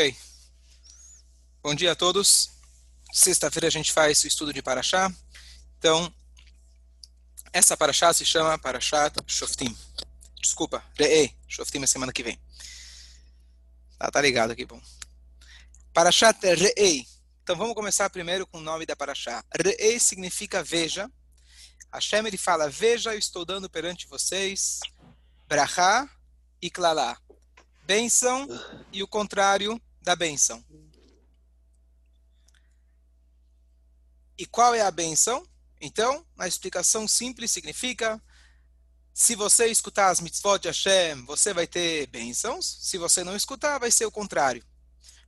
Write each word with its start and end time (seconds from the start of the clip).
Ok. 0.00 0.16
Bom 1.62 1.74
dia 1.74 1.92
a 1.92 1.94
todos. 1.94 2.52
Sexta-feira 3.12 3.66
a 3.66 3.70
gente 3.70 3.92
faz 3.92 4.24
o 4.24 4.26
estudo 4.26 4.50
de 4.50 4.62
Paraxá. 4.62 5.14
Então, 5.76 6.10
essa 7.52 7.76
Paraxá 7.76 8.10
se 8.14 8.24
chama 8.24 8.58
Parashat 8.58 9.14
Shoftim. 9.26 9.76
Desculpa, 10.40 10.82
Re'ei. 10.98 11.36
Shoftim 11.46 11.82
é 11.82 11.86
semana 11.86 12.14
que 12.14 12.22
vem. 12.22 12.40
Tá, 13.98 14.10
tá 14.10 14.22
ligado 14.22 14.52
aqui, 14.52 14.64
bom. 14.64 14.80
Parashat 15.92 16.46
Re'ei. 16.46 17.06
Então 17.42 17.54
vamos 17.54 17.74
começar 17.74 18.08
primeiro 18.08 18.46
com 18.46 18.56
o 18.56 18.62
nome 18.62 18.86
da 18.86 18.96
Paraxá. 18.96 19.44
Re'ei 19.54 20.00
significa 20.00 20.62
veja. 20.62 21.12
Hashem 21.92 22.26
ele 22.26 22.38
fala, 22.38 22.70
veja, 22.70 23.12
eu 23.12 23.18
estou 23.18 23.44
dando 23.44 23.68
perante 23.68 24.08
vocês 24.08 24.80
Brachá 25.46 26.08
e 26.62 26.70
Klalá. 26.70 27.20
Bênção 27.84 28.48
e 28.90 29.02
o 29.02 29.06
contrário 29.06 29.78
da 30.00 30.16
bênção. 30.16 30.64
E 34.38 34.46
qual 34.46 34.74
é 34.74 34.80
a 34.80 34.90
bênção? 34.90 35.46
Então, 35.80 36.26
na 36.36 36.48
explicação 36.48 37.06
simples, 37.06 37.50
significa: 37.50 38.22
se 39.12 39.34
você 39.34 39.66
escutar 39.66 40.08
as 40.08 40.20
mitzvot 40.20 40.58
de 40.58 40.68
Hashem, 40.68 41.24
você 41.24 41.52
vai 41.52 41.66
ter 41.66 42.06
bênçãos. 42.06 42.78
Se 42.80 42.96
você 42.96 43.22
não 43.22 43.36
escutar, 43.36 43.78
vai 43.78 43.90
ser 43.90 44.06
o 44.06 44.10
contrário. 44.10 44.64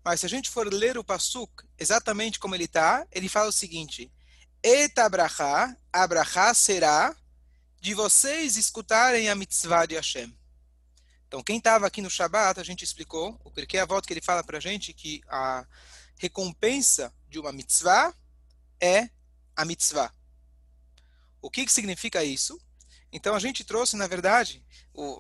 Mas 0.05 0.21
se 0.21 0.27
a 0.27 0.29
gente 0.29 0.51
for 0.51 0.73
ler 0.73 0.99
o 0.99 1.05
Pasuk 1.05 1.65
exatamente 1.79 2.39
como 2.39 2.55
ele 2.55 2.65
está, 2.65 3.07
ele 3.13 3.29
fala 3.29 3.49
o 3.49 3.53
seguinte: 3.53 4.11
Eta 4.63 5.05
abrahá, 5.05 5.77
abrahá 5.93 6.55
será 6.55 7.15
de 7.81 7.95
vocês 7.95 8.57
escutarem 8.57 9.29
a 9.29 9.35
mitzvah 9.35 9.87
de 9.87 9.97
Hashem. 9.97 10.33
Então, 11.33 11.43
quem 11.43 11.57
estava 11.57 11.87
aqui 11.87 12.03
no 12.03 12.11
Shabat, 12.11 12.61
a 12.61 12.63
gente 12.63 12.85
explicou 12.85 13.41
o 13.43 13.51
porquê 13.51 13.79
a 13.79 13.87
volta 13.87 14.07
que 14.07 14.13
ele 14.13 14.21
fala 14.21 14.45
para 14.45 14.59
a 14.59 14.61
gente 14.61 14.93
que 14.93 15.23
a 15.27 15.67
recompensa 16.19 17.11
de 17.27 17.39
uma 17.39 17.51
mitzvah 17.51 18.15
é 18.79 19.09
a 19.57 19.65
mitzvah. 19.65 20.13
O 21.41 21.51
que, 21.51 21.65
que 21.65 21.73
significa 21.73 22.23
isso? 22.23 22.61
Então, 23.11 23.35
a 23.35 23.39
gente 23.39 23.65
trouxe, 23.65 23.97
na 23.97 24.07
verdade, 24.07 24.63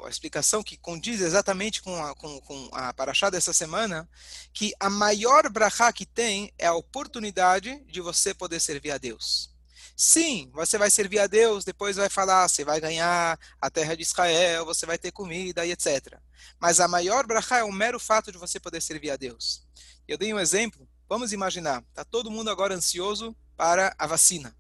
a 0.05 0.09
explicação 0.11 0.62
que 0.62 0.77
condiz 0.77 1.22
exatamente 1.22 1.81
com 1.81 2.05
a, 2.05 2.15
com, 2.15 2.39
com 2.42 2.69
a 2.72 2.92
paraxá 2.92 3.31
dessa 3.31 3.55
semana, 3.55 4.06
que 4.53 4.75
a 4.78 4.91
maior 4.91 5.48
brachá 5.48 5.91
que 5.94 6.05
tem 6.05 6.53
é 6.59 6.67
a 6.67 6.75
oportunidade 6.75 7.83
de 7.87 8.03
você 8.03 8.34
poder 8.34 8.61
servir 8.61 8.91
a 8.91 8.98
Deus. 8.98 9.52
Sim, 9.97 10.51
você 10.53 10.79
vai 10.79 10.91
servir 10.91 11.19
a 11.19 11.27
Deus, 11.27 11.65
depois 11.65 11.97
vai 11.97 12.09
falar, 12.09 12.48
você 12.48 12.65
vai 12.65 12.81
ganhar 12.81 13.39
a 13.61 13.71
terra 13.71 13.95
de 13.95 14.03
Israel, 14.03 14.65
você 14.65 14.87
vai 14.87 14.99
ter 14.99 15.12
comida 15.12 15.65
e 15.65 15.73
etc. 15.73 16.19
Mas 16.59 16.81
a 16.81 16.89
maior 16.89 17.27
brachá 17.27 17.59
é 17.59 17.65
o 17.65 17.73
mero 17.73 18.01
fato 18.01 18.33
de 18.33 18.39
você 18.39 18.59
poder 18.59 18.81
servir 18.81 19.11
a 19.11 19.17
Deus. 19.17 19.67
Eu 20.09 20.19
dei 20.19 20.33
um 20.33 20.41
exemplo. 20.41 20.89
Vamos 21.09 21.33
imaginar, 21.33 21.84
está 21.91 22.05
todo 22.05 22.31
mundo 22.31 22.51
agora 22.51 22.75
ansioso 22.75 23.37
para 23.57 23.95
a 23.99 24.07
vacina. 24.07 24.57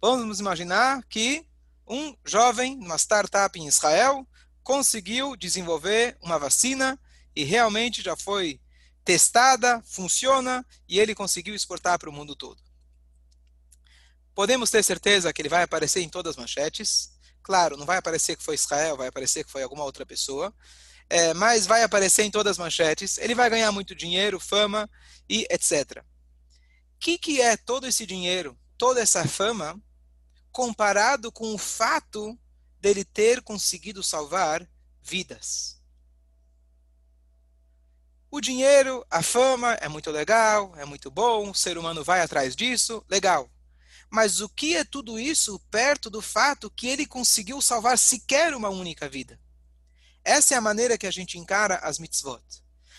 Vamos 0.00 0.40
imaginar 0.40 1.02
que 1.08 1.46
um 1.88 2.16
jovem, 2.24 2.76
numa 2.76 2.98
startup 2.98 3.58
em 3.58 3.68
Israel, 3.68 4.26
conseguiu 4.62 5.36
desenvolver 5.36 6.18
uma 6.20 6.38
vacina 6.38 6.98
e 7.34 7.44
realmente 7.44 8.02
já 8.02 8.16
foi 8.16 8.60
testada, 9.04 9.80
funciona 9.86 10.66
e 10.88 10.98
ele 10.98 11.14
conseguiu 11.14 11.54
exportar 11.54 11.98
para 11.98 12.10
o 12.10 12.12
mundo 12.12 12.34
todo. 12.34 12.65
Podemos 14.36 14.70
ter 14.70 14.84
certeza 14.84 15.32
que 15.32 15.40
ele 15.40 15.48
vai 15.48 15.62
aparecer 15.62 16.02
em 16.02 16.10
todas 16.10 16.32
as 16.32 16.36
manchetes. 16.36 17.10
Claro, 17.42 17.74
não 17.74 17.86
vai 17.86 17.96
aparecer 17.96 18.36
que 18.36 18.42
foi 18.42 18.54
Israel, 18.54 18.94
vai 18.94 19.08
aparecer 19.08 19.42
que 19.42 19.50
foi 19.50 19.62
alguma 19.62 19.82
outra 19.82 20.04
pessoa. 20.04 20.54
É, 21.08 21.32
mas 21.32 21.66
vai 21.66 21.82
aparecer 21.82 22.22
em 22.22 22.30
todas 22.30 22.50
as 22.50 22.58
manchetes. 22.58 23.16
Ele 23.16 23.34
vai 23.34 23.48
ganhar 23.48 23.72
muito 23.72 23.94
dinheiro, 23.94 24.38
fama 24.38 24.90
e 25.26 25.46
etc. 25.50 26.02
O 26.02 26.98
que, 27.00 27.16
que 27.16 27.40
é 27.40 27.56
todo 27.56 27.86
esse 27.86 28.04
dinheiro, 28.04 28.54
toda 28.76 29.00
essa 29.00 29.26
fama, 29.26 29.80
comparado 30.52 31.32
com 31.32 31.54
o 31.54 31.58
fato 31.58 32.38
dele 32.78 33.06
ter 33.06 33.40
conseguido 33.40 34.02
salvar 34.02 34.68
vidas? 35.00 35.80
O 38.30 38.38
dinheiro, 38.38 39.02
a 39.10 39.22
fama 39.22 39.72
é 39.80 39.88
muito 39.88 40.10
legal, 40.10 40.74
é 40.76 40.84
muito 40.84 41.10
bom, 41.10 41.52
o 41.52 41.54
ser 41.54 41.78
humano 41.78 42.04
vai 42.04 42.20
atrás 42.20 42.54
disso, 42.54 43.02
legal. 43.08 43.50
Mas 44.10 44.40
o 44.40 44.48
que 44.48 44.76
é 44.76 44.84
tudo 44.84 45.18
isso 45.18 45.58
perto 45.70 46.08
do 46.08 46.22
fato 46.22 46.70
que 46.70 46.86
ele 46.86 47.06
conseguiu 47.06 47.60
salvar 47.60 47.98
sequer 47.98 48.54
uma 48.54 48.68
única 48.68 49.08
vida? 49.08 49.38
Essa 50.24 50.54
é 50.54 50.56
a 50.56 50.60
maneira 50.60 50.98
que 50.98 51.06
a 51.06 51.10
gente 51.10 51.38
encara 51.38 51.76
as 51.76 51.98
mitzvot. 51.98 52.42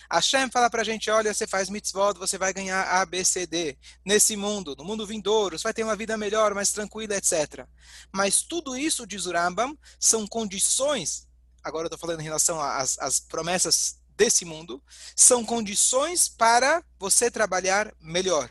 Hashem 0.09 0.49
fala 0.49 0.69
pra 0.69 0.85
gente, 0.85 1.09
olha, 1.09 1.33
você 1.33 1.45
faz 1.45 1.69
mitzvot, 1.69 2.17
você 2.17 2.37
vai 2.37 2.53
ganhar 2.53 2.81
A, 2.83 3.05
B, 3.05 3.25
C, 3.25 3.45
D. 3.45 3.77
Nesse 4.05 4.37
mundo, 4.37 4.73
no 4.77 4.85
mundo 4.85 5.05
vindouro, 5.05 5.59
você 5.59 5.63
vai 5.63 5.73
ter 5.73 5.83
uma 5.83 5.97
vida 5.97 6.17
melhor, 6.17 6.53
mais 6.53 6.71
tranquila, 6.71 7.15
etc. 7.15 7.67
Mas 8.13 8.41
tudo 8.41 8.77
isso, 8.77 9.05
diz 9.05 9.25
o 9.25 9.33
Rambam, 9.33 9.77
são 9.99 10.25
condições, 10.25 11.27
agora 11.61 11.83
eu 11.83 11.87
estou 11.87 11.99
falando 11.99 12.21
em 12.21 12.23
relação 12.23 12.61
às, 12.61 12.97
às 12.99 13.19
promessas 13.19 13.99
desse 14.15 14.45
mundo, 14.45 14.81
são 15.15 15.43
condições 15.43 16.29
para 16.29 16.81
você 16.97 17.29
trabalhar 17.29 17.93
melhor. 17.99 18.49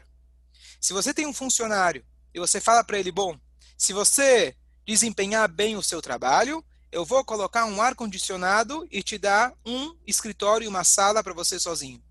Se 0.78 0.92
você 0.92 1.14
tem 1.14 1.26
um 1.26 1.32
funcionário 1.32 2.04
e 2.36 2.38
você 2.38 2.60
fala 2.60 2.84
para 2.84 2.98
ele: 2.98 3.10
bom, 3.10 3.38
se 3.78 3.94
você 3.94 4.54
desempenhar 4.86 5.48
bem 5.48 5.74
o 5.74 5.82
seu 5.82 6.02
trabalho, 6.02 6.62
eu 6.92 7.02
vou 7.04 7.24
colocar 7.24 7.64
um 7.64 7.80
ar 7.80 7.94
condicionado 7.94 8.86
e 8.90 9.02
te 9.02 9.16
dar 9.16 9.54
um 9.64 9.96
escritório 10.06 10.66
e 10.66 10.68
uma 10.68 10.84
sala 10.84 11.24
para 11.24 11.32
você 11.32 11.58
sozinho. 11.58 12.02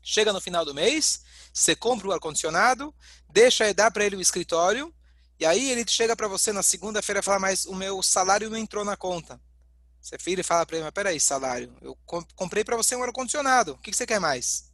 Chega 0.00 0.32
no 0.32 0.40
final 0.40 0.64
do 0.64 0.72
mês, 0.72 1.22
você 1.52 1.74
compra 1.74 2.06
o 2.06 2.12
ar 2.12 2.20
condicionado, 2.20 2.94
deixa 3.28 3.68
e 3.68 3.74
dá 3.74 3.90
para 3.90 4.04
ele 4.04 4.14
o 4.14 4.20
escritório, 4.20 4.94
e 5.40 5.44
aí 5.44 5.72
ele 5.72 5.84
chega 5.88 6.14
para 6.14 6.28
você 6.28 6.52
na 6.52 6.62
segunda-feira 6.62 7.18
e 7.18 7.22
fala: 7.22 7.40
mas 7.40 7.66
o 7.66 7.74
meu 7.74 8.00
salário 8.04 8.48
não 8.48 8.56
entrou 8.56 8.84
na 8.84 8.96
conta. 8.96 9.40
Você 10.00 10.16
e 10.24 10.42
fala 10.44 10.64
para 10.64 10.76
ele: 10.76 10.84
mas 10.84 10.94
peraí, 10.94 11.18
salário, 11.18 11.76
eu 11.82 11.98
comprei 12.36 12.62
para 12.62 12.76
você 12.76 12.94
um 12.94 13.02
ar 13.02 13.10
condicionado, 13.10 13.72
o 13.72 13.78
que 13.78 13.92
você 13.92 14.06
quer 14.06 14.20
mais? 14.20 14.70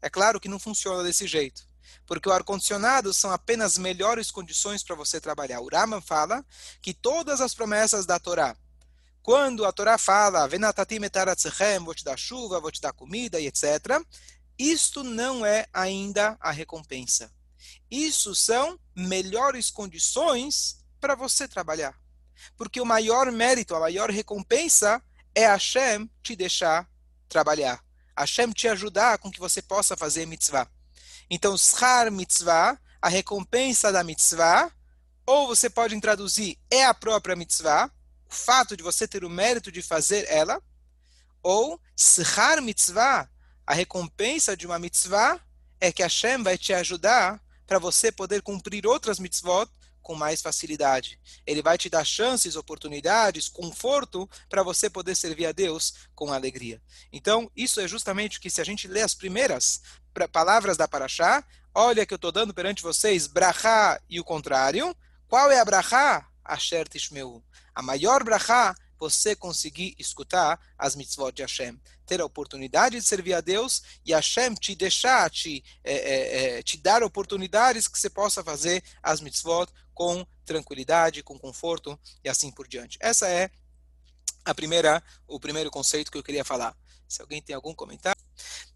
É 0.00 0.10
claro 0.10 0.40
que 0.40 0.48
não 0.48 0.58
funciona 0.58 1.04
desse 1.04 1.28
jeito 1.28 1.71
porque 2.06 2.28
o 2.28 2.32
ar-condicionado 2.32 3.12
são 3.12 3.30
apenas 3.30 3.78
melhores 3.78 4.30
condições 4.30 4.82
para 4.82 4.96
você 4.96 5.20
trabalhar. 5.20 5.60
O 5.60 5.68
Raman 5.68 6.00
fala 6.00 6.44
que 6.80 6.92
todas 6.92 7.40
as 7.40 7.54
promessas 7.54 8.06
da 8.06 8.18
Torá, 8.18 8.56
quando 9.22 9.64
a 9.64 9.72
Torá 9.72 9.96
fala, 9.98 10.48
vou 11.84 11.94
te 11.94 12.04
dar 12.04 12.18
chuva, 12.18 12.60
vou 12.60 12.72
te 12.72 12.80
dar 12.80 12.92
comida 12.92 13.40
e 13.40 13.46
etc., 13.46 14.02
isto 14.58 15.02
não 15.02 15.44
é 15.46 15.66
ainda 15.72 16.36
a 16.40 16.50
recompensa. 16.50 17.32
Isso 17.90 18.34
são 18.34 18.78
melhores 18.94 19.70
condições 19.70 20.78
para 21.00 21.14
você 21.14 21.48
trabalhar. 21.48 21.94
Porque 22.56 22.80
o 22.80 22.86
maior 22.86 23.30
mérito, 23.30 23.74
a 23.74 23.80
maior 23.80 24.10
recompensa 24.10 25.02
é 25.34 25.46
Hashem 25.46 26.10
te 26.22 26.36
deixar 26.36 26.88
trabalhar. 27.28 27.82
Hashem 28.16 28.50
te 28.52 28.68
ajudar 28.68 29.18
com 29.18 29.30
que 29.30 29.40
você 29.40 29.62
possa 29.62 29.96
fazer 29.96 30.26
mitzvah. 30.26 30.70
Então, 31.34 31.56
schar 31.56 32.10
mitzvah, 32.10 32.78
a 33.00 33.08
recompensa 33.08 33.90
da 33.90 34.04
mitzvah, 34.04 34.70
ou 35.24 35.46
você 35.46 35.70
pode 35.70 35.98
traduzir 35.98 36.58
é 36.70 36.84
a 36.84 36.92
própria 36.92 37.34
mitzvah, 37.34 37.90
o 38.30 38.34
fato 38.34 38.76
de 38.76 38.82
você 38.82 39.08
ter 39.08 39.24
o 39.24 39.30
mérito 39.30 39.72
de 39.72 39.80
fazer 39.80 40.26
ela, 40.28 40.62
ou 41.42 41.80
schar 41.96 42.60
mitzvah, 42.60 43.30
a 43.66 43.72
recompensa 43.72 44.54
de 44.54 44.66
uma 44.66 44.78
mitzvah 44.78 45.40
é 45.80 45.90
que 45.90 46.02
Hashem 46.02 46.42
vai 46.42 46.58
te 46.58 46.74
ajudar 46.74 47.42
para 47.66 47.78
você 47.78 48.12
poder 48.12 48.42
cumprir 48.42 48.86
outras 48.86 49.18
mitzvot 49.18 49.70
com 50.02 50.14
mais 50.14 50.42
facilidade. 50.42 51.18
Ele 51.46 51.62
vai 51.62 51.78
te 51.78 51.88
dar 51.88 52.04
chances, 52.04 52.56
oportunidades, 52.56 53.48
conforto 53.48 54.28
para 54.48 54.62
você 54.62 54.90
poder 54.90 55.14
servir 55.14 55.46
a 55.46 55.52
Deus 55.52 55.94
com 56.14 56.32
alegria. 56.32 56.82
Então, 57.12 57.50
isso 57.56 57.80
é 57.80 57.88
justamente 57.88 58.40
que 58.40 58.50
se 58.50 58.60
a 58.60 58.64
gente 58.64 58.88
lê 58.88 59.00
as 59.00 59.14
primeiras 59.14 59.80
palavras 60.30 60.76
da 60.76 60.88
Paraxá, 60.88 61.44
olha 61.74 62.04
que 62.04 62.12
eu 62.12 62.16
estou 62.16 62.32
dando 62.32 62.52
perante 62.52 62.82
vocês 62.82 63.26
brachá 63.26 64.00
e 64.10 64.20
o 64.20 64.24
contrário. 64.24 64.94
Qual 65.28 65.50
é 65.50 65.58
a 65.58 65.64
brachá? 65.64 66.28
Asher 66.44 66.88
Tishmeu. 66.88 67.42
A 67.74 67.80
maior 67.80 68.22
brachá, 68.22 68.74
você 69.02 69.34
conseguir 69.34 69.96
escutar 69.98 70.60
as 70.78 70.94
mitzvot 70.94 71.32
de 71.32 71.42
Hashem. 71.42 71.76
Ter 72.06 72.20
a 72.20 72.24
oportunidade 72.24 72.96
de 72.96 73.02
servir 73.02 73.34
a 73.34 73.40
Deus 73.40 73.82
e 74.06 74.12
Hashem 74.12 74.54
te 74.54 74.76
deixar, 74.76 75.28
te, 75.28 75.64
é, 75.82 76.58
é, 76.58 76.62
te 76.62 76.76
dar 76.76 77.02
oportunidades 77.02 77.88
que 77.88 77.98
você 77.98 78.08
possa 78.08 78.44
fazer 78.44 78.80
as 79.02 79.20
mitzvot 79.20 79.66
com 79.94 80.26
tranquilidade, 80.44 81.22
com 81.22 81.38
conforto 81.38 81.98
e 82.24 82.28
assim 82.28 82.50
por 82.50 82.66
diante. 82.66 82.98
Essa 83.00 83.28
é 83.28 83.50
a 84.44 84.54
primeira, 84.54 85.02
o 85.26 85.38
primeiro 85.38 85.70
conceito 85.70 86.10
que 86.10 86.18
eu 86.18 86.22
queria 86.22 86.44
falar. 86.44 86.76
Se 87.08 87.20
alguém 87.20 87.42
tem 87.42 87.54
algum 87.54 87.74
comentário. 87.74 88.20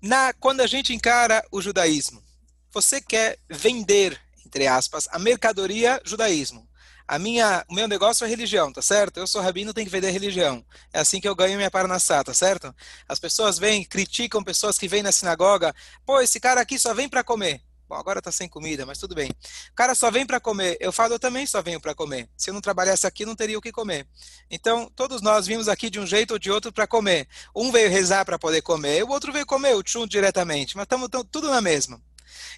Na, 0.01 0.33
quando 0.35 0.61
a 0.61 0.67
gente 0.67 0.95
encara 0.95 1.45
o 1.51 1.61
judaísmo, 1.61 2.23
você 2.71 3.01
quer 3.01 3.39
vender, 3.49 4.21
entre 4.45 4.67
aspas, 4.67 5.09
a 5.11 5.19
mercadoria 5.19 6.01
judaísmo. 6.05 6.69
a 7.09 7.19
minha, 7.19 7.65
o 7.69 7.75
meu 7.75 7.87
negócio 7.87 8.25
é 8.25 8.29
religião, 8.29 8.73
tá 8.73 8.83
certo? 8.83 9.19
Eu 9.19 9.27
sou 9.27 9.41
rabino, 9.41 9.73
tenho 9.73 9.87
que 9.87 9.93
vender 9.93 10.11
religião. 10.11 10.65
É 10.93 10.99
assim 10.99 11.21
que 11.21 11.29
eu 11.29 11.37
ganho 11.37 11.57
minha 11.57 11.71
parnassá, 11.71 12.23
tá 12.25 12.35
certo? 12.35 12.75
As 13.09 13.19
pessoas 13.19 13.59
vêm, 13.59 13.85
criticam 13.85 14.43
pessoas 14.43 14.77
que 14.77 14.89
vêm 14.89 15.03
na 15.03 15.13
sinagoga. 15.13 15.75
Pô, 16.05 16.21
esse 16.21 16.41
cara 16.41 16.61
aqui 16.61 16.79
só 16.79 16.93
vem 16.93 17.09
para 17.09 17.23
comer. 17.23 17.63
Bom, 17.89 17.95
agora 17.95 18.21
tá 18.21 18.33
sem 18.33 18.49
comida, 18.49 18.85
mas 18.85 18.99
tudo 18.99 19.15
bem. 19.15 19.31
O 19.71 19.75
cara 19.75 19.95
só 19.95 20.11
vem 20.11 20.27
para 20.27 20.41
comer. 20.41 20.77
Eu 20.81 20.93
falo, 20.93 21.15
eu 21.15 21.19
também 21.19 21.47
só 21.47 21.63
venho 21.63 21.81
para 21.81 21.95
comer. 21.95 22.29
Se 22.37 22.51
eu 22.51 22.55
não 22.55 22.61
trabalhasse 22.61 23.07
aqui, 23.07 23.25
não 23.25 23.37
teria 23.37 23.57
o 23.57 23.63
que 23.63 23.71
comer. 23.71 24.07
Então, 24.51 24.91
todos 24.97 25.23
nós 25.23 25.47
vimos 25.47 25.69
aqui 25.69 25.89
de 25.89 26.01
um 26.01 26.07
jeito 26.07 26.33
ou 26.33 26.39
de 26.39 26.51
outro 26.51 26.73
para 26.73 26.87
comer. 26.87 27.29
Um 27.55 27.71
veio 27.71 27.89
rezar 27.89 28.25
para 28.25 28.39
poder 28.39 28.63
comer, 28.63 29.05
o 29.05 29.11
outro 29.11 29.33
veio 29.33 29.47
comer 29.47 29.75
o 29.75 29.83
tchum 29.83 30.07
diretamente, 30.07 30.77
mas 30.77 30.85
estamos 30.85 31.09
tudo 31.31 31.49
na 31.49 31.61
mesma. 31.61 32.01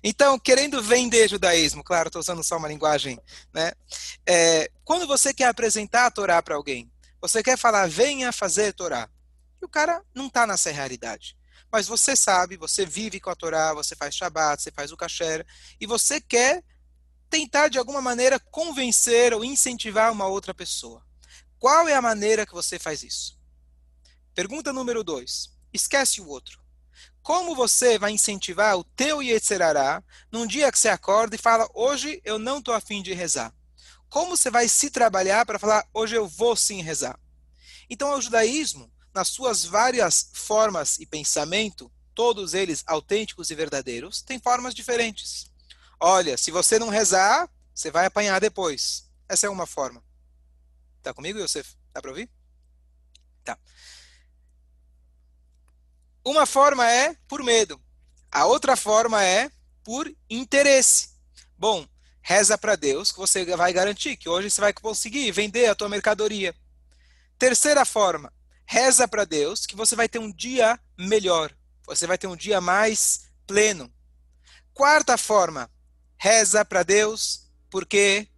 Então, 0.03 0.39
querendo 0.39 0.83
vender 0.83 1.29
judaísmo, 1.29 1.85
claro, 1.85 2.09
estou 2.09 2.21
usando 2.21 2.43
só 2.43 2.57
uma 2.57 2.69
linguagem, 2.69 3.19
né? 3.53 3.73
É, 4.27 4.71
quando 4.85 5.07
você 5.07 5.35
quer 5.35 5.49
apresentar 5.49 6.07
a 6.07 6.11
Torá 6.11 6.43
para 6.43 6.55
alguém, 6.55 6.91
você 7.21 7.43
quer 7.43 7.59
falar, 7.59 7.89
venha 7.89 8.33
fazer 8.33 8.73
Torá. 8.73 9.09
E 9.61 9.65
o 9.65 9.69
cara 9.69 10.03
não 10.15 10.29
está 10.29 10.47
nessa 10.47 10.71
realidade. 10.71 11.38
Mas 11.71 11.87
você 11.87 12.17
sabe, 12.17 12.57
você 12.57 12.87
vive 12.87 13.21
com 13.21 13.31
a 13.31 13.37
Torá, 13.37 13.75
você 13.75 13.95
faz 13.95 14.15
Shabbat, 14.15 14.63
você 14.63 14.71
faz 14.71 14.91
o 14.91 14.97
Kasher, 14.97 15.47
e 15.81 15.87
você 15.87 16.21
quer 16.21 16.65
tentar 17.29 17.69
de 17.69 17.79
alguma 17.79 18.01
maneira 18.01 18.41
convencer 18.41 19.35
ou 19.35 19.45
incentivar 19.45 20.11
uma 20.13 20.27
outra 20.27 20.55
pessoa. 20.55 21.05
Qual 21.59 21.87
é 21.89 21.95
a 21.95 22.03
maneira 22.03 22.47
que 22.47 22.55
você 22.55 22.79
faz 22.79 23.03
isso? 23.03 23.39
Pergunta 24.35 24.73
número 24.73 25.05
dois. 25.05 25.51
Esquece 25.73 26.21
o 26.21 26.29
outro. 26.29 26.59
Como 27.23 27.55
você 27.55 27.99
vai 27.99 28.13
incentivar 28.13 28.79
o 28.79 28.85
teu 28.85 29.23
Yetzerará 29.23 30.03
num 30.33 30.47
dia 30.47 30.73
que 30.73 30.79
você 30.79 30.89
acorda 30.89 31.37
e 31.37 31.39
fala, 31.39 31.69
hoje 31.75 32.23
eu 32.25 32.39
não 32.39 32.59
estou 32.59 32.73
afim 32.73 33.03
de 33.03 33.13
rezar? 33.13 33.53
Como 34.09 34.37
você 34.37 34.51
vai 34.51 34.69
se 34.69 34.89
trabalhar 34.89 35.45
para 35.45 35.59
falar, 35.59 35.87
hoje 35.93 36.17
eu 36.17 36.27
vou 36.27 36.57
sim 36.57 36.81
rezar? 36.81 37.21
Então, 37.91 38.17
o 38.17 38.21
judaísmo 38.21 38.91
nas 39.15 39.29
suas 39.29 39.65
várias 39.65 40.31
formas 40.33 40.99
e 40.99 41.07
pensamento, 41.07 41.91
todos 42.15 42.55
eles 42.55 42.83
autênticos 42.87 43.51
e 43.51 43.55
verdadeiros, 43.55 44.23
têm 44.23 44.41
formas 44.41 44.75
diferentes. 44.75 45.51
Olha, 46.01 46.37
se 46.37 46.51
você 46.51 46.79
não 46.79 46.89
rezar, 46.89 47.49
você 47.75 47.91
vai 47.91 48.07
apanhar 48.07 48.41
depois. 48.41 49.09
Essa 49.29 49.47
é 49.47 49.51
uma 49.51 49.67
forma. 49.67 50.03
Tá 51.03 51.15
comigo, 51.15 51.39
Yosef? 51.39 51.77
Dá 51.93 52.01
para 52.01 52.11
ouvir? 52.11 52.31
Tá. 53.45 53.59
Uma 56.25 56.45
forma 56.45 56.91
é 56.91 57.15
por 57.27 57.43
medo. 57.43 57.81
A 58.31 58.47
outra 58.47 58.77
forma 58.77 59.25
é 59.25 59.51
por 59.83 60.13
interesse. 60.29 61.11
Bom, 61.57 61.87
reza 62.21 62.59
para 62.59 62.77
Deus 62.77 63.11
que 63.11 63.19
você 63.19 63.45
vai 63.57 63.73
garantir 63.73 64.17
que 64.17 64.29
hoje 64.29 64.51
você 64.51 64.61
vai 64.61 64.73
conseguir 64.73 65.31
vender 65.33 65.67
a 65.67 65.75
tua 65.75 65.89
mercadoria. 65.89 66.55
Terceira 67.39 67.85
forma, 67.85 68.33
reza 68.71 69.09
para 69.09 69.25
Deus 69.25 69.65
que 69.65 69.75
você 69.75 69.97
vai 69.97 70.11
ter 70.11 70.19
um 70.19 70.31
dia 70.31 70.79
melhor, 70.97 71.51
você 71.87 72.07
vai 72.07 72.19
ter 72.19 72.27
um 72.27 72.37
dia 72.37 72.61
mais 72.61 73.31
pleno. 73.47 73.91
Quarta 74.75 75.17
forma, 75.17 75.71
reza 76.19 76.63
para 76.67 76.83
Deus 76.83 77.49
porque 77.71 78.29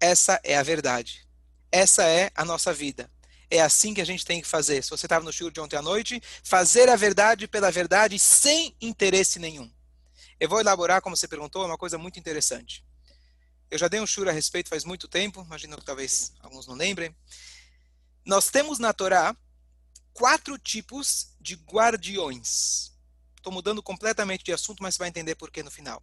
essa 0.00 0.40
é 0.42 0.56
a 0.56 0.62
verdade. 0.62 1.24
Essa 1.70 2.04
é 2.04 2.32
a 2.34 2.44
nossa 2.44 2.74
vida. 2.74 3.08
É 3.48 3.60
assim 3.60 3.94
que 3.94 4.00
a 4.00 4.04
gente 4.04 4.24
tem 4.24 4.42
que 4.42 4.48
fazer. 4.48 4.82
Se 4.82 4.90
você 4.90 5.06
estava 5.06 5.24
no 5.24 5.32
show 5.32 5.50
de 5.50 5.60
ontem 5.60 5.76
à 5.76 5.82
noite, 5.82 6.20
fazer 6.42 6.88
a 6.88 6.96
verdade 6.96 7.46
pela 7.46 7.70
verdade 7.70 8.18
sem 8.18 8.74
interesse 8.80 9.38
nenhum. 9.38 9.70
Eu 10.40 10.48
vou 10.48 10.60
elaborar, 10.60 11.00
como 11.00 11.16
você 11.16 11.28
perguntou, 11.28 11.64
uma 11.64 11.78
coisa 11.78 11.96
muito 11.96 12.18
interessante. 12.18 12.84
Eu 13.70 13.78
já 13.78 13.86
dei 13.86 14.00
um 14.00 14.06
shur 14.06 14.28
a 14.28 14.32
respeito 14.32 14.68
faz 14.68 14.84
muito 14.84 15.06
tempo, 15.06 15.42
imagino 15.42 15.76
que 15.76 15.84
talvez 15.84 16.32
alguns 16.40 16.66
não 16.66 16.74
lembrem. 16.74 17.14
Nós 18.28 18.50
temos 18.50 18.78
na 18.78 18.92
Torá 18.92 19.34
quatro 20.12 20.58
tipos 20.58 21.34
de 21.40 21.54
guardiões. 21.54 22.92
Estou 23.34 23.50
mudando 23.50 23.82
completamente 23.82 24.44
de 24.44 24.52
assunto, 24.52 24.82
mas 24.82 24.94
você 24.94 24.98
vai 24.98 25.08
entender 25.08 25.34
por 25.34 25.50
que 25.50 25.62
no 25.62 25.70
final. 25.70 26.02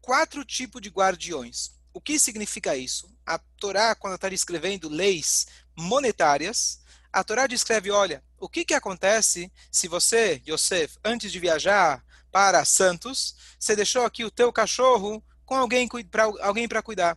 Quatro 0.00 0.44
tipos 0.44 0.82
de 0.82 0.88
guardiões. 0.88 1.70
O 1.94 2.00
que 2.00 2.18
significa 2.18 2.76
isso? 2.76 3.08
A 3.24 3.38
Torá, 3.38 3.94
quando 3.94 4.16
está 4.16 4.28
descrevendo 4.28 4.88
leis 4.88 5.46
monetárias, 5.76 6.80
a 7.12 7.22
Torá 7.22 7.46
descreve, 7.46 7.92
olha, 7.92 8.20
o 8.36 8.48
que, 8.48 8.64
que 8.64 8.74
acontece 8.74 9.52
se 9.70 9.86
você, 9.86 10.42
Yosef, 10.44 10.98
antes 11.04 11.30
de 11.30 11.38
viajar 11.38 12.04
para 12.32 12.64
Santos, 12.64 13.36
você 13.60 13.76
deixou 13.76 14.04
aqui 14.04 14.24
o 14.24 14.30
teu 14.30 14.52
cachorro 14.52 15.22
com 15.46 15.54
alguém 15.54 15.86
para 15.86 16.24
alguém 16.40 16.66
cuidar. 16.82 17.16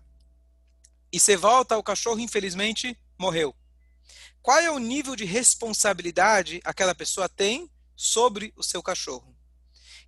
E 1.11 1.19
você 1.19 1.35
volta, 1.35 1.75
o 1.75 1.81
cachorro, 1.81 2.19
infelizmente, 2.19 2.95
morreu 3.17 3.55
qual 4.43 4.59
é 4.59 4.69
o 4.69 4.77
nível 4.77 5.15
de 5.15 5.23
responsabilidade 5.23 6.59
aquela 6.65 6.93
pessoa 6.93 7.29
tem 7.29 7.71
sobre 7.95 8.53
o 8.57 8.61
seu 8.61 8.83
cachorro. 8.83 9.33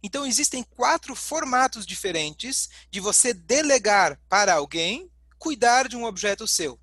Então, 0.03 0.25
existem 0.25 0.61
quatro 0.61 1.15
formatos 1.15 1.85
diferentes 1.85 2.69
de 2.91 2.99
você 2.99 3.33
delegar 3.33 4.19
para 4.27 4.53
alguém 4.53 5.09
cuidar 5.39 5.87
de 5.87 5.95
um 5.95 6.03
objeto 6.03 6.45
seu. 6.45 6.77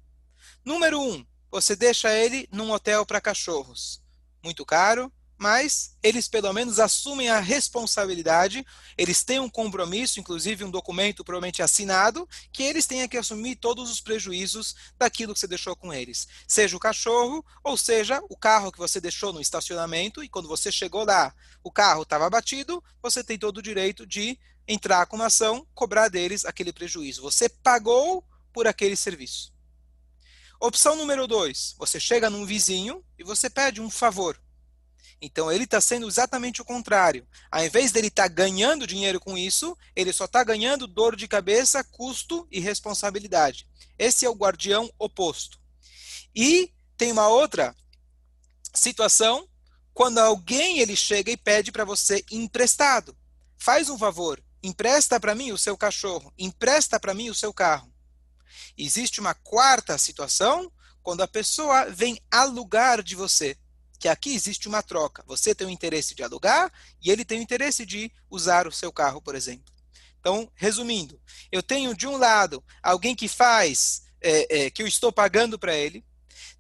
Número 0.65 0.99
um, 0.99 1.27
você 1.51 1.77
deixa 1.77 2.11
ele 2.13 2.49
num 2.51 2.71
hotel 2.71 3.05
para 3.05 3.21
cachorros. 3.21 4.03
Muito 4.43 4.65
caro, 4.65 5.13
mas 5.43 5.97
eles 6.05 6.29
pelo 6.29 6.53
menos 6.53 6.79
assumem 6.79 7.29
a 7.29 7.41
responsabilidade, 7.41 8.65
eles 8.97 9.25
têm 9.25 9.41
um 9.41 9.51
compromisso, 9.51 10.21
inclusive 10.21 10.63
um 10.63 10.71
documento 10.71 11.25
provavelmente 11.25 11.61
assinado, 11.61 12.29
que 12.53 12.63
eles 12.63 12.87
têm 12.87 13.09
que 13.09 13.17
assumir 13.17 13.57
todos 13.57 13.91
os 13.91 14.01
prejuízos 14.01 14.77
daquilo 14.97 15.35
que 15.35 15.41
você 15.41 15.49
deixou 15.49 15.75
com 15.75 15.93
eles. 15.93 16.29
Seja 16.47 16.77
o 16.77 16.81
cachorro, 16.81 17.45
ou 17.65 17.77
seja 17.77 18.23
o 18.31 18.37
carro 18.37 18.71
que 18.71 18.79
você 18.79 19.01
deixou 19.01 19.33
no 19.33 19.41
estacionamento, 19.41 20.23
e 20.23 20.29
quando 20.29 20.47
você 20.47 20.71
chegou 20.71 21.05
lá, 21.05 21.35
o 21.61 21.73
carro 21.73 22.03
estava 22.03 22.31
batido, 22.31 22.83
você 23.03 23.25
tem 23.25 23.37
todo 23.37 23.59
o 23.59 23.63
direito 23.63 24.07
de 24.07 24.39
entrar 24.69 25.07
com 25.07 25.17
uma 25.17 25.27
ação, 25.27 25.67
cobrar 25.75 26.09
deles 26.09 26.45
aquele 26.45 26.73
prejuízo. 26.73 27.21
Você 27.23 27.49
pagou 27.49 28.25
por 28.53 28.69
aquele 28.69 28.95
serviço. 28.95 29.53
Opção 30.61 30.95
número 30.95 31.27
dois, 31.27 31.75
você 31.77 31.99
chega 31.99 32.31
num 32.31 32.47
vizinho 32.47 33.05
e 33.19 33.25
você 33.25 33.51
pede 33.51 33.81
um 33.81 33.91
favor. 33.91 34.41
Então 35.25 35.53
ele 35.53 35.63
está 35.63 35.81
sendo 35.81 36.09
exatamente 36.09 36.61
o 36.61 36.65
contrário. 36.65 37.25
Ao 37.49 37.65
invés 37.65 37.93
dele 37.93 38.09
estar 38.09 38.25
tá 38.25 38.29
ganhando 38.29 38.89
dinheiro 38.89 39.21
com 39.21 39.39
isso, 39.39 39.79
ele 39.95 40.13
só 40.13 40.25
está 40.25 40.43
ganhando 40.43 40.89
dor 40.89 41.15
de 41.15 41.29
cabeça, 41.29 41.85
custo 41.85 42.45
e 42.51 42.59
responsabilidade. 42.59 43.69
Esse 43.97 44.27
é 44.27 44.29
o 44.29 44.35
guardião 44.35 44.93
oposto. 44.99 45.61
E 46.35 46.73
tem 46.97 47.13
uma 47.13 47.29
outra 47.29 47.73
situação 48.75 49.49
quando 49.95 50.19
alguém 50.19 50.81
ele 50.81 50.97
chega 50.97 51.31
e 51.31 51.37
pede 51.37 51.71
para 51.71 51.85
você 51.85 52.25
emprestado. 52.29 53.17
Faz 53.57 53.89
um 53.89 53.97
favor, 53.97 54.43
empresta 54.61 55.21
para 55.21 55.37
mim 55.37 55.53
o 55.53 55.59
seu 55.59 55.77
cachorro, 55.77 56.33
empresta 56.37 56.99
para 56.99 57.15
mim 57.15 57.31
o 57.31 57.35
seu 57.35 57.55
carro. 57.55 57.95
Existe 58.77 59.21
uma 59.21 59.35
quarta 59.35 59.97
situação 59.99 60.73
quando 61.01 61.21
a 61.21 61.29
pessoa 61.29 61.89
vem 61.91 62.21
alugar 62.29 63.05
de 63.05 63.15
você 63.15 63.57
que 64.03 64.09
aqui 64.09 64.35
existe 64.35 64.67
uma 64.67 64.83
troca. 64.83 65.23
Você 65.29 65.55
tem 65.55 65.65
o 65.65 65.71
interesse 65.71 66.13
de 66.13 66.25
alugar 66.25 66.73
e 67.01 67.09
ele 67.09 67.25
tem 67.25 67.39
o 67.39 67.43
interesse 67.43 67.87
de 67.87 68.11
usar 68.29 68.67
o 68.67 68.73
seu 68.73 68.93
carro, 68.93 69.23
por 69.23 69.37
exemplo. 69.37 69.73
Então, 70.19 70.51
resumindo, 70.57 71.21
eu 71.53 71.63
tenho 71.63 71.95
de 71.95 72.05
um 72.09 72.17
lado 72.17 72.65
alguém 72.83 73.15
que 73.15 73.29
faz, 73.29 74.03
é, 74.21 74.65
é, 74.65 74.71
que 74.71 74.83
eu 74.83 74.89
estou 74.89 75.13
pagando 75.13 75.57
para 75.57 75.77
ele. 75.77 76.05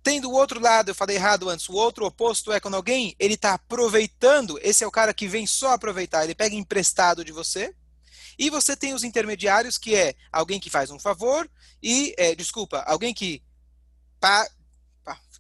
Tem 0.05 0.21
do 0.21 0.31
outro 0.31 0.61
lado, 0.61 0.93
eu 0.93 0.95
falei 0.95 1.17
errado 1.17 1.51
antes, 1.51 1.69
o 1.69 1.73
outro 1.75 2.07
oposto 2.07 2.53
é 2.53 2.61
quando 2.61 2.77
alguém 2.77 3.17
ele 3.19 3.35
está 3.35 3.55
aproveitando, 3.55 4.57
esse 4.63 4.85
é 4.85 4.87
o 4.87 4.91
cara 4.91 5.13
que 5.13 5.27
vem 5.27 5.45
só 5.45 5.73
aproveitar, 5.73 6.23
ele 6.23 6.37
pega 6.37 6.55
emprestado 6.55 7.25
de 7.25 7.33
você. 7.33 7.75
E 8.39 8.51
você 8.51 8.77
tem 8.77 8.95
os 8.95 9.03
intermediários, 9.03 9.79
que 9.79 9.97
é 9.97 10.15
alguém 10.31 10.61
que 10.61 10.71
faz 10.71 10.91
um 10.91 10.99
favor 10.99 11.51
e, 11.83 12.15
é, 12.17 12.37
desculpa, 12.37 12.79
alguém 12.87 13.13
que 13.13 13.43
pa, 14.21 14.49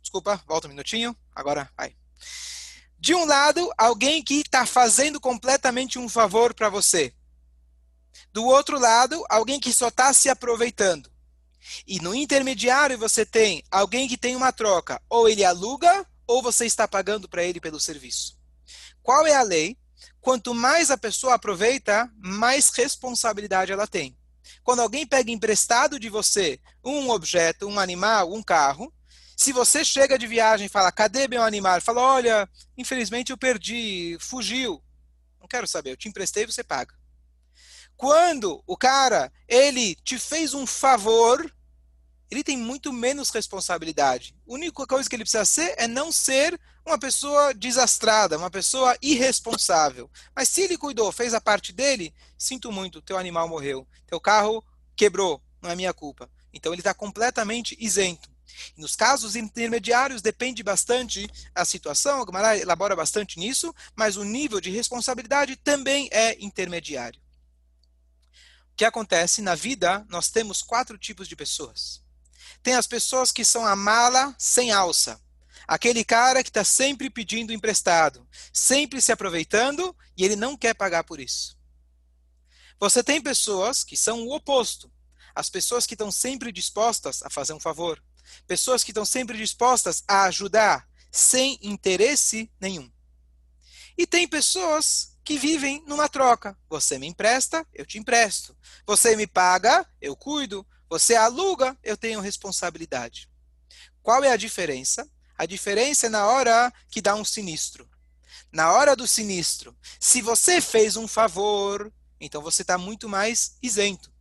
Desculpa, 0.02 0.42
volta 0.46 0.66
um 0.66 0.70
minutinho. 0.70 1.16
Agora 1.34 1.70
vai. 1.76 1.96
De 2.98 3.14
um 3.14 3.24
lado, 3.24 3.68
alguém 3.76 4.22
que 4.22 4.40
está 4.40 4.64
fazendo 4.64 5.20
completamente 5.20 5.98
um 5.98 6.08
favor 6.08 6.54
para 6.54 6.68
você. 6.68 7.12
Do 8.32 8.44
outro 8.44 8.78
lado, 8.78 9.24
alguém 9.28 9.58
que 9.58 9.72
só 9.72 9.88
está 9.88 10.12
se 10.12 10.28
aproveitando. 10.28 11.10
E 11.86 11.98
no 12.00 12.14
intermediário 12.14 12.98
você 12.98 13.26
tem 13.26 13.62
alguém 13.70 14.08
que 14.08 14.16
tem 14.16 14.36
uma 14.36 14.52
troca. 14.52 15.00
Ou 15.08 15.28
ele 15.28 15.44
aluga, 15.44 16.06
ou 16.26 16.42
você 16.42 16.64
está 16.64 16.86
pagando 16.86 17.28
para 17.28 17.42
ele 17.42 17.60
pelo 17.60 17.80
serviço. 17.80 18.38
Qual 19.02 19.26
é 19.26 19.34
a 19.34 19.42
lei? 19.42 19.76
Quanto 20.20 20.54
mais 20.54 20.90
a 20.90 20.96
pessoa 20.96 21.34
aproveita, 21.34 22.08
mais 22.16 22.70
responsabilidade 22.70 23.72
ela 23.72 23.86
tem. 23.86 24.16
Quando 24.62 24.80
alguém 24.80 25.06
pega 25.06 25.30
emprestado 25.30 25.98
de 25.98 26.08
você 26.08 26.60
um 26.84 27.10
objeto, 27.10 27.66
um 27.66 27.80
animal, 27.80 28.32
um 28.32 28.42
carro, 28.42 28.92
se 29.42 29.52
você 29.52 29.84
chega 29.84 30.16
de 30.16 30.26
viagem 30.26 30.66
e 30.66 30.70
fala, 30.70 30.92
cadê 30.92 31.26
meu 31.26 31.42
animal? 31.42 31.80
Fala, 31.80 32.00
olha, 32.00 32.48
infelizmente 32.78 33.32
eu 33.32 33.36
perdi, 33.36 34.16
fugiu. 34.20 34.80
Não 35.40 35.48
quero 35.48 35.66
saber, 35.66 35.90
eu 35.90 35.96
te 35.96 36.08
emprestei, 36.08 36.46
você 36.46 36.62
paga. 36.62 36.94
Quando 37.96 38.62
o 38.66 38.76
cara, 38.76 39.32
ele 39.48 39.96
te 39.96 40.16
fez 40.16 40.54
um 40.54 40.64
favor, 40.64 41.52
ele 42.30 42.44
tem 42.44 42.56
muito 42.56 42.92
menos 42.92 43.30
responsabilidade. 43.30 44.32
A 44.48 44.52
única 44.52 44.86
coisa 44.86 45.10
que 45.10 45.16
ele 45.16 45.24
precisa 45.24 45.44
ser 45.44 45.74
é 45.76 45.88
não 45.88 46.12
ser 46.12 46.58
uma 46.86 46.96
pessoa 46.96 47.52
desastrada, 47.52 48.38
uma 48.38 48.50
pessoa 48.50 48.96
irresponsável. 49.02 50.08
Mas 50.36 50.48
se 50.50 50.62
ele 50.62 50.78
cuidou, 50.78 51.10
fez 51.10 51.34
a 51.34 51.40
parte 51.40 51.72
dele, 51.72 52.14
sinto 52.38 52.70
muito, 52.70 53.02
teu 53.02 53.18
animal 53.18 53.48
morreu, 53.48 53.86
teu 54.06 54.20
carro 54.20 54.64
quebrou, 54.94 55.42
não 55.60 55.68
é 55.68 55.74
minha 55.74 55.92
culpa. 55.92 56.30
Então 56.52 56.72
ele 56.72 56.80
está 56.80 56.94
completamente 56.94 57.76
isento. 57.80 58.31
Nos 58.76 58.96
casos 58.96 59.36
intermediários 59.36 60.22
depende 60.22 60.62
bastante 60.62 61.28
a 61.54 61.64
situação, 61.64 62.22
a 62.22 62.26
Gemara 62.26 62.58
elabora 62.58 62.96
bastante 62.96 63.38
nisso, 63.38 63.74
mas 63.94 64.16
o 64.16 64.24
nível 64.24 64.60
de 64.60 64.70
responsabilidade 64.70 65.56
também 65.56 66.08
é 66.10 66.36
intermediário. 66.42 67.20
O 68.72 68.76
que 68.76 68.84
acontece 68.84 69.42
na 69.42 69.54
vida, 69.54 70.04
nós 70.08 70.30
temos 70.30 70.62
quatro 70.62 70.96
tipos 70.96 71.28
de 71.28 71.36
pessoas. 71.36 72.02
Tem 72.62 72.74
as 72.74 72.86
pessoas 72.86 73.30
que 73.30 73.44
são 73.44 73.66
a 73.66 73.76
mala 73.76 74.34
sem 74.38 74.72
alça. 74.72 75.20
Aquele 75.66 76.04
cara 76.04 76.42
que 76.42 76.50
está 76.50 76.64
sempre 76.64 77.08
pedindo 77.08 77.52
emprestado, 77.52 78.26
sempre 78.52 79.00
se 79.00 79.12
aproveitando 79.12 79.94
e 80.16 80.24
ele 80.24 80.36
não 80.36 80.56
quer 80.56 80.74
pagar 80.74 81.04
por 81.04 81.20
isso. 81.20 81.56
Você 82.80 83.02
tem 83.02 83.20
pessoas 83.20 83.84
que 83.84 83.96
são 83.96 84.26
o 84.26 84.34
oposto. 84.34 84.90
As 85.34 85.48
pessoas 85.48 85.86
que 85.86 85.94
estão 85.94 86.10
sempre 86.10 86.50
dispostas 86.50 87.22
a 87.22 87.30
fazer 87.30 87.52
um 87.52 87.60
favor. 87.60 88.02
Pessoas 88.46 88.82
que 88.84 88.90
estão 88.90 89.04
sempre 89.04 89.36
dispostas 89.36 90.02
a 90.06 90.24
ajudar, 90.24 90.88
sem 91.10 91.58
interesse 91.62 92.50
nenhum. 92.60 92.90
E 93.96 94.06
tem 94.06 94.26
pessoas 94.26 95.16
que 95.24 95.38
vivem 95.38 95.82
numa 95.86 96.08
troca. 96.08 96.58
Você 96.68 96.98
me 96.98 97.06
empresta, 97.06 97.66
eu 97.72 97.86
te 97.86 97.98
empresto. 97.98 98.56
Você 98.86 99.14
me 99.16 99.26
paga, 99.26 99.86
eu 100.00 100.16
cuido. 100.16 100.66
Você 100.88 101.14
aluga, 101.14 101.76
eu 101.82 101.96
tenho 101.96 102.20
responsabilidade. 102.20 103.28
Qual 104.02 104.22
é 104.24 104.30
a 104.30 104.36
diferença? 104.36 105.08
A 105.38 105.46
diferença 105.46 106.06
é 106.06 106.10
na 106.10 106.26
hora 106.26 106.72
que 106.90 107.00
dá 107.00 107.14
um 107.14 107.24
sinistro. 107.24 107.88
Na 108.50 108.72
hora 108.72 108.94
do 108.94 109.08
sinistro, 109.08 109.76
se 109.98 110.20
você 110.20 110.60
fez 110.60 110.96
um 110.96 111.08
favor, 111.08 111.92
então 112.20 112.42
você 112.42 112.62
está 112.62 112.76
muito 112.76 113.08
mais 113.08 113.56
isento. 113.62 114.12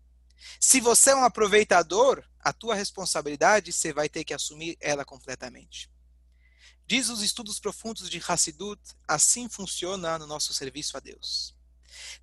Se 0.59 0.79
você 0.79 1.11
é 1.11 1.15
um 1.15 1.23
aproveitador, 1.23 2.23
a 2.43 2.53
tua 2.53 2.75
responsabilidade 2.75 3.71
você 3.71 3.93
vai 3.93 4.09
ter 4.09 4.23
que 4.23 4.33
assumir 4.33 4.77
ela 4.79 5.05
completamente. 5.05 5.89
Diz 6.85 7.09
os 7.09 7.21
estudos 7.21 7.59
profundos 7.59 8.09
de 8.09 8.21
Hassidut, 8.27 8.81
assim 9.07 9.47
funciona 9.47 10.19
no 10.19 10.27
nosso 10.27 10.53
serviço 10.53 10.97
a 10.97 10.99
Deus. 10.99 11.55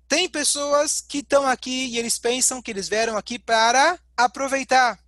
Tem 0.07 0.29
pessoas 0.29 1.01
que 1.01 1.19
estão 1.19 1.47
aqui 1.47 1.87
e 1.87 1.97
eles 1.97 2.19
pensam 2.19 2.61
que 2.61 2.71
eles 2.71 2.89
vieram 2.89 3.17
aqui 3.17 3.39
para 3.39 3.99
aproveitar. 4.15 4.99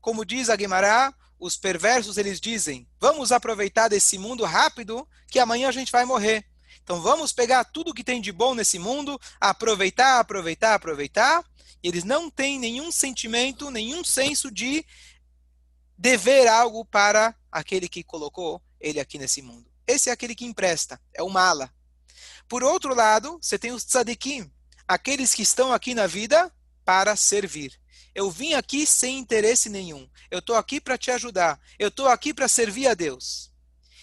Como 0.00 0.24
diz 0.24 0.48
a 0.48 0.56
Guimará, 0.56 1.14
os 1.38 1.56
perversos 1.56 2.16
eles 2.16 2.40
dizem: 2.40 2.88
vamos 3.00 3.32
aproveitar 3.32 3.88
desse 3.88 4.18
mundo 4.18 4.44
rápido, 4.44 5.06
que 5.28 5.38
amanhã 5.38 5.68
a 5.68 5.72
gente 5.72 5.92
vai 5.92 6.04
morrer. 6.04 6.44
Então 6.82 7.00
vamos 7.00 7.32
pegar 7.32 7.64
tudo 7.64 7.94
que 7.94 8.04
tem 8.04 8.20
de 8.20 8.30
bom 8.30 8.54
nesse 8.54 8.78
mundo, 8.78 9.20
aproveitar, 9.40 10.20
aproveitar, 10.20 10.74
aproveitar. 10.74 11.44
Eles 11.86 12.02
não 12.02 12.28
têm 12.28 12.58
nenhum 12.58 12.90
sentimento, 12.90 13.70
nenhum 13.70 14.02
senso 14.02 14.50
de 14.50 14.84
dever 15.96 16.48
algo 16.48 16.84
para 16.84 17.32
aquele 17.50 17.88
que 17.88 18.02
colocou 18.02 18.60
ele 18.80 18.98
aqui 18.98 19.18
nesse 19.18 19.40
mundo. 19.40 19.70
Esse 19.86 20.10
é 20.10 20.12
aquele 20.12 20.34
que 20.34 20.44
empresta, 20.44 21.00
é 21.14 21.22
o 21.22 21.30
mala. 21.30 21.72
Por 22.48 22.64
outro 22.64 22.92
lado, 22.92 23.38
você 23.40 23.56
tem 23.56 23.70
os 23.70 23.84
tzadikim, 23.84 24.50
aqueles 24.88 25.32
que 25.32 25.42
estão 25.42 25.72
aqui 25.72 25.94
na 25.94 26.08
vida 26.08 26.52
para 26.84 27.14
servir. 27.14 27.78
Eu 28.12 28.32
vim 28.32 28.54
aqui 28.54 28.84
sem 28.84 29.20
interesse 29.20 29.68
nenhum. 29.68 30.10
Eu 30.28 30.40
estou 30.40 30.56
aqui 30.56 30.80
para 30.80 30.98
te 30.98 31.12
ajudar. 31.12 31.60
Eu 31.78 31.86
estou 31.86 32.08
aqui 32.08 32.34
para 32.34 32.48
servir 32.48 32.88
a 32.88 32.94
Deus. 32.94 33.52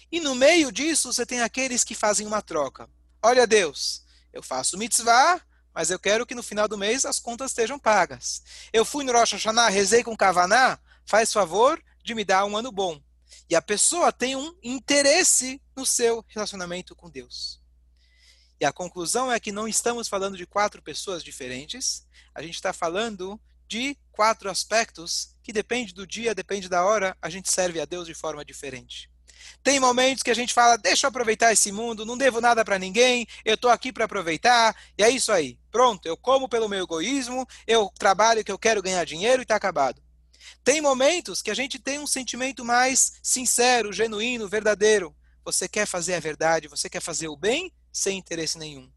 E 0.09 0.21
no 0.21 0.35
meio 0.35 0.71
disso, 0.71 1.11
você 1.11 1.25
tem 1.25 1.41
aqueles 1.41 1.83
que 1.83 1.95
fazem 1.95 2.25
uma 2.25 2.41
troca. 2.41 2.89
Olha, 3.21 3.45
Deus, 3.45 4.05
eu 4.31 4.41
faço 4.41 4.77
mitzvah, 4.77 5.41
mas 5.73 5.89
eu 5.89 5.99
quero 5.99 6.25
que 6.25 6.35
no 6.35 6.43
final 6.43 6.67
do 6.67 6.77
mês 6.77 7.05
as 7.05 7.19
contas 7.19 7.51
estejam 7.51 7.79
pagas. 7.79 8.43
Eu 8.71 8.85
fui 8.85 9.03
no 9.03 9.11
Rosh 9.11 9.33
Hashanah, 9.33 9.69
rezei 9.69 10.03
com 10.03 10.15
Kavaná, 10.15 10.79
faz 11.05 11.33
favor 11.33 11.81
de 12.03 12.13
me 12.13 12.23
dar 12.23 12.45
um 12.45 12.55
ano 12.55 12.71
bom. 12.71 13.01
E 13.49 13.55
a 13.55 13.61
pessoa 13.61 14.11
tem 14.11 14.35
um 14.35 14.55
interesse 14.63 15.61
no 15.75 15.85
seu 15.85 16.23
relacionamento 16.27 16.95
com 16.95 17.09
Deus. 17.09 17.61
E 18.59 18.65
a 18.65 18.71
conclusão 18.71 19.31
é 19.31 19.39
que 19.39 19.51
não 19.51 19.67
estamos 19.67 20.07
falando 20.07 20.37
de 20.37 20.45
quatro 20.45 20.81
pessoas 20.81 21.23
diferentes, 21.23 22.07
a 22.33 22.41
gente 22.41 22.55
está 22.55 22.71
falando 22.71 23.39
de 23.67 23.97
quatro 24.11 24.49
aspectos 24.49 25.35
que 25.41 25.51
depende 25.51 25.93
do 25.93 26.05
dia, 26.05 26.35
depende 26.35 26.69
da 26.69 26.85
hora, 26.85 27.17
a 27.21 27.29
gente 27.29 27.51
serve 27.51 27.81
a 27.81 27.85
Deus 27.85 28.07
de 28.07 28.13
forma 28.13 28.45
diferente. 28.45 29.11
Tem 29.63 29.79
momentos 29.79 30.23
que 30.23 30.31
a 30.31 30.35
gente 30.35 30.53
fala, 30.53 30.77
deixa 30.77 31.05
eu 31.05 31.09
aproveitar 31.09 31.51
esse 31.53 31.71
mundo, 31.71 32.05
não 32.05 32.17
devo 32.17 32.41
nada 32.41 32.63
para 32.63 32.79
ninguém, 32.79 33.27
eu 33.45 33.55
estou 33.55 33.71
aqui 33.71 33.91
para 33.91 34.05
aproveitar, 34.05 34.75
e 34.97 35.03
é 35.03 35.09
isso 35.09 35.31
aí. 35.31 35.57
Pronto, 35.71 36.05
eu 36.05 36.17
como 36.17 36.49
pelo 36.49 36.69
meu 36.69 36.83
egoísmo, 36.83 37.47
eu 37.65 37.91
trabalho 37.97 38.43
que 38.43 38.51
eu 38.51 38.59
quero 38.59 38.81
ganhar 38.81 39.05
dinheiro 39.05 39.41
e 39.41 39.43
está 39.43 39.55
acabado. 39.55 40.01
Tem 40.63 40.81
momentos 40.81 41.41
que 41.41 41.51
a 41.51 41.53
gente 41.53 41.79
tem 41.79 41.99
um 41.99 42.07
sentimento 42.07 42.63
mais 42.63 43.13
sincero, 43.21 43.91
genuíno, 43.91 44.47
verdadeiro. 44.47 45.15
Você 45.43 45.67
quer 45.67 45.85
fazer 45.85 46.15
a 46.15 46.19
verdade, 46.19 46.67
você 46.67 46.89
quer 46.89 47.01
fazer 47.01 47.27
o 47.27 47.35
bem, 47.35 47.71
sem 47.91 48.17
interesse 48.17 48.57
nenhum. 48.57 48.91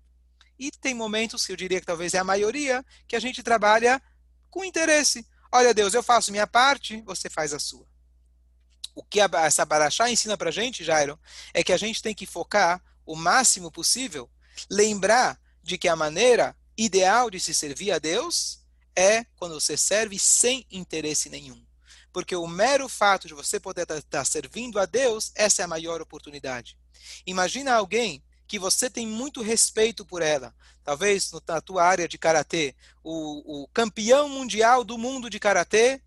E 0.59 0.71
tem 0.71 0.95
momentos, 0.95 1.45
que 1.45 1.53
eu 1.53 1.57
diria 1.57 1.81
que 1.81 1.87
talvez 1.87 2.15
é 2.15 2.19
a 2.19 2.25
maioria, 2.25 2.85
que 3.07 3.17
a 3.17 3.21
gente 3.21 3.43
trabalha 3.43 4.01
com 4.51 4.65
interesse. 4.65 5.27
Olha, 5.53 5.75
Deus, 5.75 5.93
eu 5.93 6.03
faço 6.03 6.31
minha 6.31 6.47
parte, 6.47 7.03
você 7.03 7.29
faz 7.29 7.53
a 7.53 7.59
sua. 7.59 7.87
O 8.97 9.05
que 9.05 9.21
essa 9.21 9.63
Baraxá 9.67 10.11
ensina 10.11 10.39
para 10.39 10.49
a 10.49 10.53
gente, 10.53 10.83
Jairo, 10.83 11.21
é 11.53 11.63
que 11.63 11.73
a 11.73 11.77
gente 11.77 12.03
tem 12.03 12.15
que 12.15 12.25
focar 12.25 12.83
o 13.05 13.15
máximo 13.15 13.71
possível, 13.71 14.29
lembrar 14.71 15.39
de 15.63 15.77
que 15.77 15.87
a 15.87 15.95
maneira 15.95 16.57
ideal 16.79 17.31
de 17.31 17.39
se 17.39 17.53
servir 17.53 17.93
a 17.93 17.99
Deus 17.99 18.65
é 18.97 19.25
quando 19.37 19.61
você 19.61 19.77
serve 19.77 20.19
sem 20.19 20.67
interesse 20.71 21.29
nenhum. 21.29 21.63
Porque 22.11 22.35
o 22.35 22.47
mero 22.47 22.89
fato 22.89 23.29
de 23.29 23.35
você 23.35 23.61
poder 23.61 23.83
estar 23.83 23.97
tá, 23.97 24.09
tá 24.09 24.25
servindo 24.25 24.79
a 24.79 24.87
Deus, 24.87 25.31
essa 25.35 25.61
é 25.61 25.65
a 25.67 25.69
maior 25.69 26.01
oportunidade. 26.01 26.79
Imagina 27.27 27.75
alguém 27.75 28.25
que 28.49 28.59
você 28.59 28.89
tem 28.89 29.07
muito 29.07 29.43
respeito 29.43 30.07
por 30.07 30.23
ela. 30.23 30.55
Talvez 30.83 31.31
na 31.47 31.61
tua 31.61 31.85
área 31.85 32.09
de 32.09 32.17
karatê, 32.17 32.75
o, 33.05 33.65
o 33.65 33.69
campeão 33.69 34.27
mundial 34.27 34.83
do 34.83 34.97
mundo 34.97 35.29
de 35.29 35.39
karatê, 35.39 36.01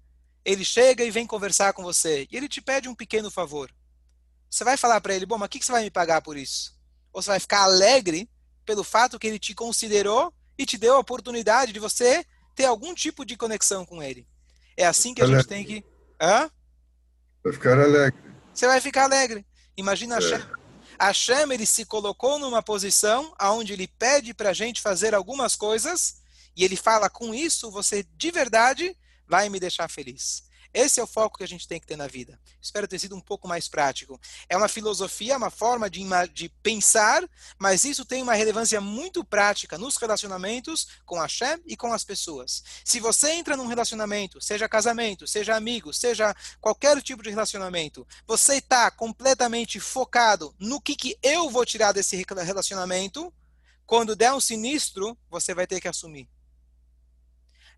ele 0.44 0.66
chega 0.66 1.04
e 1.04 1.12
vem 1.12 1.28
conversar 1.28 1.74
com 1.74 1.84
você 1.84 2.28
e 2.32 2.38
ele 2.38 2.48
te 2.48 2.62
pede 2.62 2.88
um 2.88 2.96
pequeno 2.96 3.30
favor. 3.30 3.72
Você 4.50 4.64
vai 4.64 4.78
falar 4.78 5.00
para 5.02 5.14
ele, 5.14 5.26
bom, 5.26 5.38
mas 5.38 5.48
o 5.48 5.50
que, 5.50 5.60
que 5.60 5.66
você 5.66 5.72
vai 5.72 5.84
me 5.84 5.92
pagar 5.92 6.22
por 6.22 6.38
isso? 6.38 6.78
Ou 7.14 7.22
você 7.22 7.30
vai 7.30 7.40
ficar 7.40 7.64
alegre 7.64 8.30
pelo 8.66 8.84
fato 8.84 9.20
que 9.20 9.28
ele 9.28 9.40
te 9.40 9.54
considerou 9.54 10.34
e 10.58 10.66
te 10.66 10.78
deu 10.78 10.96
a 10.96 11.00
oportunidade 11.00 11.72
de 11.72 11.80
você 11.80 12.26
ter 12.56 12.66
algum 12.66 12.94
tipo 12.94 13.26
de 13.26 13.38
conexão 13.38 13.86
com 13.86 14.02
ele. 14.02 14.28
É 14.76 14.86
assim 14.86 15.14
que 15.14 15.22
a 15.22 15.26
alegre. 15.26 15.42
gente 15.42 15.50
tem 15.50 15.66
que. 15.66 15.86
Hã? 16.20 16.50
Vai 17.44 17.54
ficar 17.54 17.80
alegre. 17.80 18.20
Você 18.54 18.68
vai 18.68 18.82
ficar 18.82 19.04
alegre. 19.04 19.46
Imagina 19.78 20.18
é. 20.18 20.60
Hashem 21.00 21.54
ele 21.54 21.66
se 21.66 21.86
colocou 21.86 22.38
numa 22.38 22.62
posição 22.62 23.34
onde 23.42 23.72
ele 23.72 23.88
pede 23.88 24.34
para 24.34 24.50
a 24.50 24.54
gente 24.54 24.82
fazer 24.82 25.16
algumas 25.16 25.56
coisas 25.56 26.22
e 26.56 26.66
ele 26.66 26.76
fala 26.76 27.10
com 27.10 27.34
isso 27.34 27.72
você 27.72 28.06
de 28.18 28.32
verdade 28.32 28.98
vai 29.30 29.48
me 29.48 29.60
deixar 29.60 29.88
feliz. 29.88 30.50
Esse 30.74 31.00
é 31.00 31.04
o 31.04 31.08
foco 31.08 31.38
que 31.38 31.44
a 31.44 31.48
gente 31.48 31.68
tem 31.68 31.80
que 31.80 31.88
ter 31.88 31.96
na 31.96 32.06
vida. 32.06 32.40
Espero 32.62 32.88
ter 32.88 33.00
sido 33.00 33.16
um 33.16 33.22
pouco 33.22 33.48
mais 33.48 33.68
prático. 33.68 34.20
É 34.48 34.56
uma 34.56 34.68
filosofia, 34.68 35.36
uma 35.36 35.50
forma 35.50 35.90
de, 35.90 36.04
de 36.32 36.50
pensar, 36.62 37.28
mas 37.58 37.84
isso 37.84 38.06
tem 38.06 38.22
uma 38.22 38.36
relevância 38.36 38.80
muito 38.80 39.24
prática 39.24 39.80
nos 39.80 39.98
relacionamentos 39.98 40.88
com 41.06 41.20
a 41.20 41.24
Hashem 41.24 41.60
e 41.66 41.76
com 41.76 41.92
as 41.92 42.04
pessoas. 42.04 42.64
Se 42.86 43.00
você 43.00 43.32
entra 43.32 43.58
num 43.58 43.66
relacionamento, 43.66 44.40
seja 44.40 44.70
casamento, 44.70 45.26
seja 45.26 45.56
amigo, 45.56 45.92
seja 45.92 46.36
qualquer 46.62 47.02
tipo 47.02 47.24
de 47.24 47.32
relacionamento, 47.32 48.08
você 48.28 48.58
está 48.58 48.92
completamente 48.92 49.80
focado 49.80 50.54
no 50.60 50.80
que, 50.80 50.96
que 50.96 51.18
eu 51.24 51.50
vou 51.50 51.66
tirar 51.66 51.94
desse 51.94 52.16
relacionamento, 52.16 53.34
quando 53.88 54.16
der 54.16 54.32
um 54.34 54.40
sinistro, 54.40 55.18
você 55.32 55.56
vai 55.56 55.66
ter 55.66 55.82
que 55.82 55.88
assumir. 55.88 56.30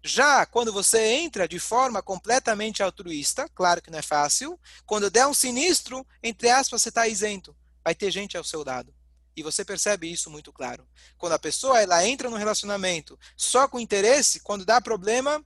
Já 0.03 0.46
quando 0.46 0.74
você 0.74 1.00
entra 1.00 1.48
de 1.48 1.60
forma 1.60 2.01
completamente 2.01 2.81
altruísta, 2.81 3.48
claro 3.50 3.81
que 3.81 3.91
não 3.91 4.00
é 4.00 4.01
fácil, 4.01 4.60
quando 4.86 5.12
der 5.12 5.27
um 5.27 5.34
sinistro, 5.34 6.05
entre 6.24 6.50
aspas, 6.50 6.81
você 6.81 6.89
está 6.89 7.08
isento. 7.08 7.55
Vai 7.84 7.93
ter 7.93 8.10
gente 8.10 8.36
ao 8.36 8.43
seu 8.43 8.63
lado. 8.63 8.93
E 9.36 9.43
você 9.43 9.63
percebe 9.63 10.12
isso 10.12 10.29
muito 10.29 10.51
claro. 10.51 10.88
Quando 11.17 11.34
a 11.34 11.39
pessoa 11.39 11.81
ela 11.81 12.05
entra 12.05 12.29
no 12.29 12.36
relacionamento 12.36 13.17
só 13.38 13.67
com 13.67 13.79
interesse, 13.79 14.39
quando 14.39 14.65
dá 14.65 14.81
problema, 14.81 15.43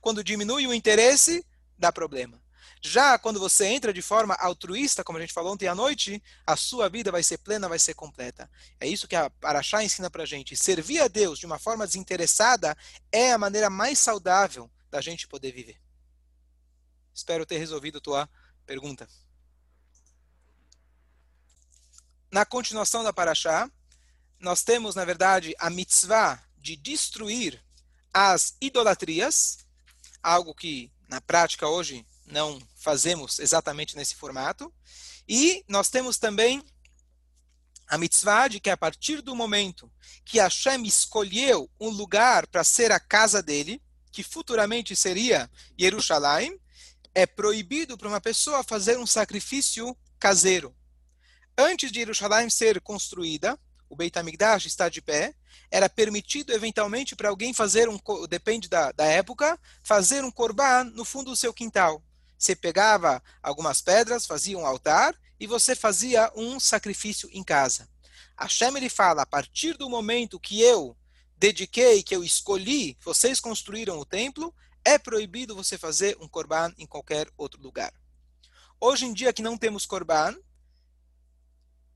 quando 0.00 0.24
diminui 0.24 0.66
o 0.66 0.74
interesse, 0.74 1.44
dá 1.78 1.92
problema. 1.92 2.40
Já 2.86 3.18
quando 3.18 3.40
você 3.40 3.66
entra 3.66 3.92
de 3.92 4.00
forma 4.00 4.34
altruísta, 4.34 5.02
como 5.02 5.18
a 5.18 5.20
gente 5.20 5.32
falou 5.32 5.52
ontem 5.52 5.66
à 5.66 5.74
noite, 5.74 6.22
a 6.46 6.54
sua 6.54 6.88
vida 6.88 7.10
vai 7.10 7.20
ser 7.20 7.38
plena, 7.38 7.68
vai 7.68 7.80
ser 7.80 7.94
completa. 7.94 8.48
É 8.78 8.86
isso 8.86 9.08
que 9.08 9.16
a 9.16 9.28
Araxá 9.42 9.82
ensina 9.82 10.08
pra 10.08 10.24
gente. 10.24 10.56
Servir 10.56 11.00
a 11.00 11.08
Deus 11.08 11.40
de 11.40 11.46
uma 11.46 11.58
forma 11.58 11.84
desinteressada 11.84 12.76
é 13.10 13.32
a 13.32 13.38
maneira 13.38 13.68
mais 13.68 13.98
saudável 13.98 14.70
da 14.88 15.00
gente 15.00 15.26
poder 15.26 15.50
viver. 15.50 15.80
Espero 17.12 17.44
ter 17.44 17.58
resolvido 17.58 18.00
tua 18.00 18.30
pergunta. 18.64 19.08
Na 22.30 22.46
continuação 22.46 23.02
da 23.02 23.12
Paraxá, 23.12 23.68
nós 24.38 24.62
temos, 24.62 24.94
na 24.94 25.04
verdade, 25.04 25.56
a 25.58 25.68
mitzvah 25.68 26.40
de 26.56 26.76
destruir 26.76 27.60
as 28.14 28.56
idolatrias, 28.60 29.66
algo 30.22 30.54
que 30.54 30.92
na 31.08 31.20
prática 31.20 31.66
hoje 31.66 32.06
não 32.26 32.60
fazemos 32.74 33.38
exatamente 33.38 33.96
nesse 33.96 34.14
formato. 34.14 34.72
E 35.28 35.64
nós 35.68 35.88
temos 35.88 36.18
também 36.18 36.62
a 37.86 37.96
mitzvah 37.96 38.48
de 38.48 38.60
que 38.60 38.70
a 38.70 38.76
partir 38.76 39.22
do 39.22 39.34
momento 39.34 39.90
que 40.24 40.38
Hashem 40.38 40.84
escolheu 40.84 41.70
um 41.80 41.88
lugar 41.88 42.46
para 42.46 42.64
ser 42.64 42.90
a 42.90 42.98
casa 42.98 43.42
dele, 43.42 43.80
que 44.10 44.22
futuramente 44.22 44.96
seria 44.96 45.50
Jerusalém, 45.78 46.60
é 47.14 47.26
proibido 47.26 47.96
para 47.96 48.08
uma 48.08 48.20
pessoa 48.20 48.64
fazer 48.64 48.98
um 48.98 49.06
sacrifício 49.06 49.96
caseiro. 50.18 50.74
Antes 51.56 51.90
de 51.90 52.00
Jerusalém 52.00 52.50
ser 52.50 52.80
construída, 52.80 53.58
o 53.88 53.96
Beit 53.96 54.18
HaMikdash 54.18 54.66
está 54.66 54.88
de 54.88 55.00
pé, 55.00 55.34
era 55.70 55.88
permitido 55.88 56.52
eventualmente 56.52 57.14
para 57.16 57.28
alguém 57.28 57.54
fazer 57.54 57.88
um, 57.88 57.98
depende 58.28 58.68
da, 58.68 58.92
da 58.92 59.04
época, 59.04 59.58
fazer 59.82 60.24
um 60.24 60.30
korban 60.30 60.84
no 60.94 61.04
fundo 61.04 61.30
do 61.30 61.36
seu 61.36 61.54
quintal. 61.54 62.02
Você 62.38 62.54
pegava 62.54 63.22
algumas 63.42 63.80
pedras, 63.80 64.26
fazia 64.26 64.58
um 64.58 64.66
altar 64.66 65.14
e 65.38 65.46
você 65.46 65.74
fazia 65.74 66.30
um 66.34 66.60
sacrifício 66.60 67.28
em 67.32 67.42
casa. 67.42 67.88
Hashem 68.38 68.76
ele 68.76 68.88
fala, 68.88 69.22
a 69.22 69.26
partir 69.26 69.74
do 69.74 69.88
momento 69.88 70.40
que 70.40 70.60
eu 70.60 70.96
dediquei, 71.38 72.02
que 72.02 72.14
eu 72.14 72.22
escolhi, 72.22 72.96
vocês 73.02 73.40
construíram 73.40 73.98
o 73.98 74.04
templo, 74.04 74.54
é 74.84 74.98
proibido 74.98 75.54
você 75.54 75.76
fazer 75.76 76.16
um 76.20 76.28
korban 76.28 76.72
em 76.78 76.86
qualquer 76.86 77.28
outro 77.36 77.60
lugar. 77.60 77.92
Hoje 78.80 79.06
em 79.06 79.12
dia 79.12 79.32
que 79.32 79.42
não 79.42 79.56
temos 79.56 79.86
korban, 79.86 80.36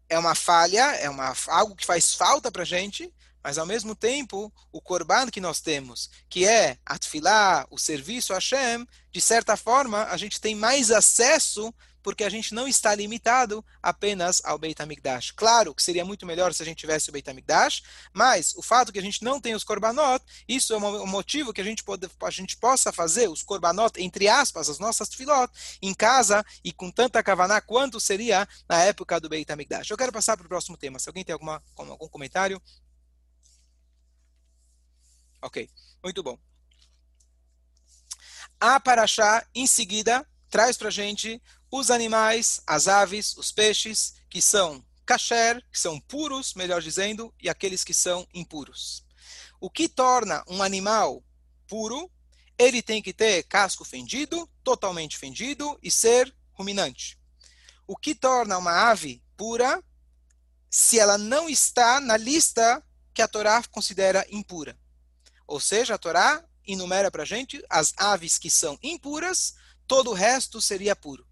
é 0.08 0.18
uma 0.18 0.34
falha, 0.34 0.94
é 0.96 1.08
uma, 1.08 1.34
algo 1.48 1.76
que 1.76 1.86
faz 1.86 2.14
falta 2.14 2.50
para 2.50 2.62
a 2.62 2.66
gente, 2.66 3.12
mas 3.42 3.58
ao 3.58 3.66
mesmo 3.66 3.94
tempo, 3.94 4.52
o 4.72 4.80
korban 4.80 5.28
que 5.30 5.40
nós 5.40 5.60
temos, 5.60 6.10
que 6.28 6.46
é 6.46 6.78
a 6.84 6.98
tefilá, 6.98 7.66
o 7.70 7.78
serviço 7.78 8.32
a 8.32 8.36
Hashem, 8.36 8.86
de 9.12 9.20
certa 9.20 9.56
forma, 9.56 10.04
a 10.04 10.16
gente 10.16 10.40
tem 10.40 10.54
mais 10.54 10.90
acesso 10.90 11.74
porque 12.02 12.24
a 12.24 12.30
gente 12.30 12.54
não 12.54 12.66
está 12.66 12.94
limitado 12.94 13.64
apenas 13.82 14.40
ao 14.44 14.58
Beit 14.58 14.80
HaMikdash. 14.80 15.32
Claro 15.32 15.74
que 15.74 15.82
seria 15.82 16.04
muito 16.04 16.26
melhor 16.26 16.52
se 16.52 16.62
a 16.62 16.66
gente 16.66 16.78
tivesse 16.78 17.08
o 17.10 17.12
Beit 17.12 17.28
HaMikdash, 17.28 17.82
mas 18.12 18.54
o 18.56 18.62
fato 18.62 18.92
que 18.92 18.98
a 18.98 19.02
gente 19.02 19.22
não 19.22 19.40
tem 19.40 19.54
os 19.54 19.64
korbanot, 19.64 20.24
isso 20.48 20.72
é 20.72 20.76
um 20.76 21.06
motivo 21.06 21.52
que 21.52 21.60
a 21.60 21.64
gente, 21.64 21.84
pode, 21.84 22.08
a 22.22 22.30
gente 22.30 22.56
possa 22.56 22.92
fazer 22.92 23.28
os 23.28 23.42
korbanot, 23.42 24.00
entre 24.00 24.28
aspas, 24.28 24.68
as 24.68 24.78
nossas 24.78 25.08
tefilot, 25.08 25.52
em 25.82 25.94
casa 25.94 26.44
e 26.64 26.72
com 26.72 26.90
tanta 26.90 27.22
kavaná 27.22 27.60
quanto 27.60 28.00
seria 28.00 28.48
na 28.68 28.82
época 28.82 29.20
do 29.20 29.28
Beit 29.28 29.50
HaMikdash. 29.50 29.90
Eu 29.90 29.98
quero 29.98 30.12
passar 30.12 30.36
para 30.36 30.46
o 30.46 30.48
próximo 30.48 30.76
tema. 30.76 30.98
Se 30.98 31.08
alguém 31.08 31.24
tem 31.24 31.32
alguma, 31.32 31.62
algum 31.76 32.08
comentário... 32.08 32.60
Ok, 35.42 35.68
muito 36.02 36.22
bom. 36.22 36.38
A 38.60 38.78
Paraxá, 38.78 39.46
em 39.54 39.66
seguida, 39.66 40.26
traz 40.50 40.76
para 40.76 40.90
gente 40.90 41.42
os 41.70 41.90
animais, 41.90 42.60
as 42.66 42.88
aves, 42.88 43.36
os 43.36 43.50
peixes, 43.50 44.14
que 44.28 44.42
são 44.42 44.84
kasher, 45.06 45.64
que 45.72 45.78
são 45.78 45.98
puros, 46.00 46.54
melhor 46.54 46.82
dizendo, 46.82 47.34
e 47.40 47.48
aqueles 47.48 47.82
que 47.82 47.94
são 47.94 48.26
impuros. 48.34 49.04
O 49.60 49.70
que 49.70 49.88
torna 49.88 50.44
um 50.46 50.62
animal 50.62 51.24
puro? 51.66 52.10
Ele 52.58 52.82
tem 52.82 53.02
que 53.02 53.12
ter 53.12 53.42
casco 53.44 53.84
fendido, 53.84 54.48
totalmente 54.62 55.16
fendido, 55.16 55.78
e 55.82 55.90
ser 55.90 56.34
ruminante. 56.52 57.18
O 57.86 57.96
que 57.96 58.14
torna 58.14 58.58
uma 58.58 58.90
ave 58.90 59.22
pura? 59.36 59.82
Se 60.68 60.98
ela 60.98 61.18
não 61.18 61.48
está 61.48 61.98
na 61.98 62.16
lista 62.16 62.82
que 63.12 63.22
a 63.22 63.28
Torá 63.28 63.62
considera 63.70 64.26
impura. 64.30 64.78
Ou 65.50 65.58
seja, 65.58 65.96
a 65.96 65.98
Torá 65.98 66.44
enumera 66.64 67.10
para 67.10 67.24
a 67.24 67.26
gente 67.26 67.60
as 67.68 67.92
aves 67.96 68.38
que 68.38 68.48
são 68.48 68.78
impuras, 68.80 69.54
todo 69.84 70.10
o 70.10 70.14
resto 70.14 70.62
seria 70.62 70.94
puro. 70.94 71.26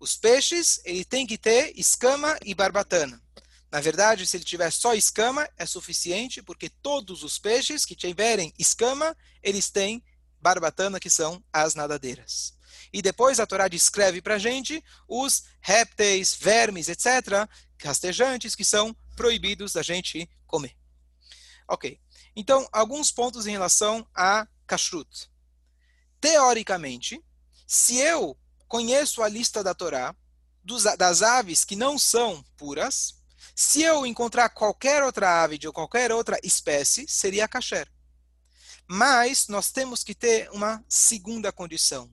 Os 0.00 0.16
peixes, 0.16 0.80
ele 0.84 1.04
tem 1.04 1.24
que 1.24 1.38
ter 1.38 1.72
escama 1.78 2.36
e 2.44 2.52
barbatana. 2.52 3.22
Na 3.70 3.80
verdade, 3.80 4.26
se 4.26 4.36
ele 4.36 4.44
tiver 4.44 4.72
só 4.72 4.92
escama, 4.92 5.48
é 5.56 5.64
suficiente, 5.64 6.42
porque 6.42 6.68
todos 6.68 7.22
os 7.22 7.38
peixes 7.38 7.84
que 7.84 7.94
tiverem 7.94 8.52
escama, 8.58 9.16
eles 9.40 9.70
têm 9.70 10.02
barbatana, 10.40 10.98
que 10.98 11.08
são 11.08 11.40
as 11.52 11.76
nadadeiras. 11.76 12.54
E 12.92 13.00
depois 13.00 13.38
a 13.38 13.46
Torá 13.46 13.68
descreve 13.68 14.20
para 14.20 14.34
a 14.34 14.38
gente 14.40 14.82
os 15.06 15.44
répteis, 15.60 16.34
vermes, 16.34 16.88
etc., 16.88 17.48
rastejantes, 17.80 18.56
que 18.56 18.64
são 18.64 18.96
proibidos 19.14 19.74
da 19.74 19.82
gente 19.82 20.28
comer. 20.44 20.76
Ok. 21.68 22.00
Então, 22.34 22.68
alguns 22.72 23.10
pontos 23.10 23.46
em 23.46 23.52
relação 23.52 24.06
a 24.14 24.46
kashrut. 24.66 25.30
Teoricamente, 26.20 27.22
se 27.66 27.98
eu 27.98 28.36
conheço 28.66 29.22
a 29.22 29.28
lista 29.28 29.62
da 29.62 29.74
Torá 29.74 30.14
dos, 30.62 30.84
das 30.96 31.22
aves 31.22 31.64
que 31.64 31.76
não 31.76 31.98
são 31.98 32.44
puras, 32.56 33.18
se 33.54 33.82
eu 33.82 34.06
encontrar 34.06 34.50
qualquer 34.50 35.02
outra 35.02 35.42
ave 35.42 35.58
de 35.58 35.70
qualquer 35.72 36.12
outra 36.12 36.38
espécie, 36.42 37.08
seria 37.08 37.48
kasher. 37.48 37.90
Mas 38.86 39.48
nós 39.48 39.70
temos 39.70 40.04
que 40.04 40.14
ter 40.14 40.50
uma 40.50 40.84
segunda 40.88 41.52
condição. 41.52 42.12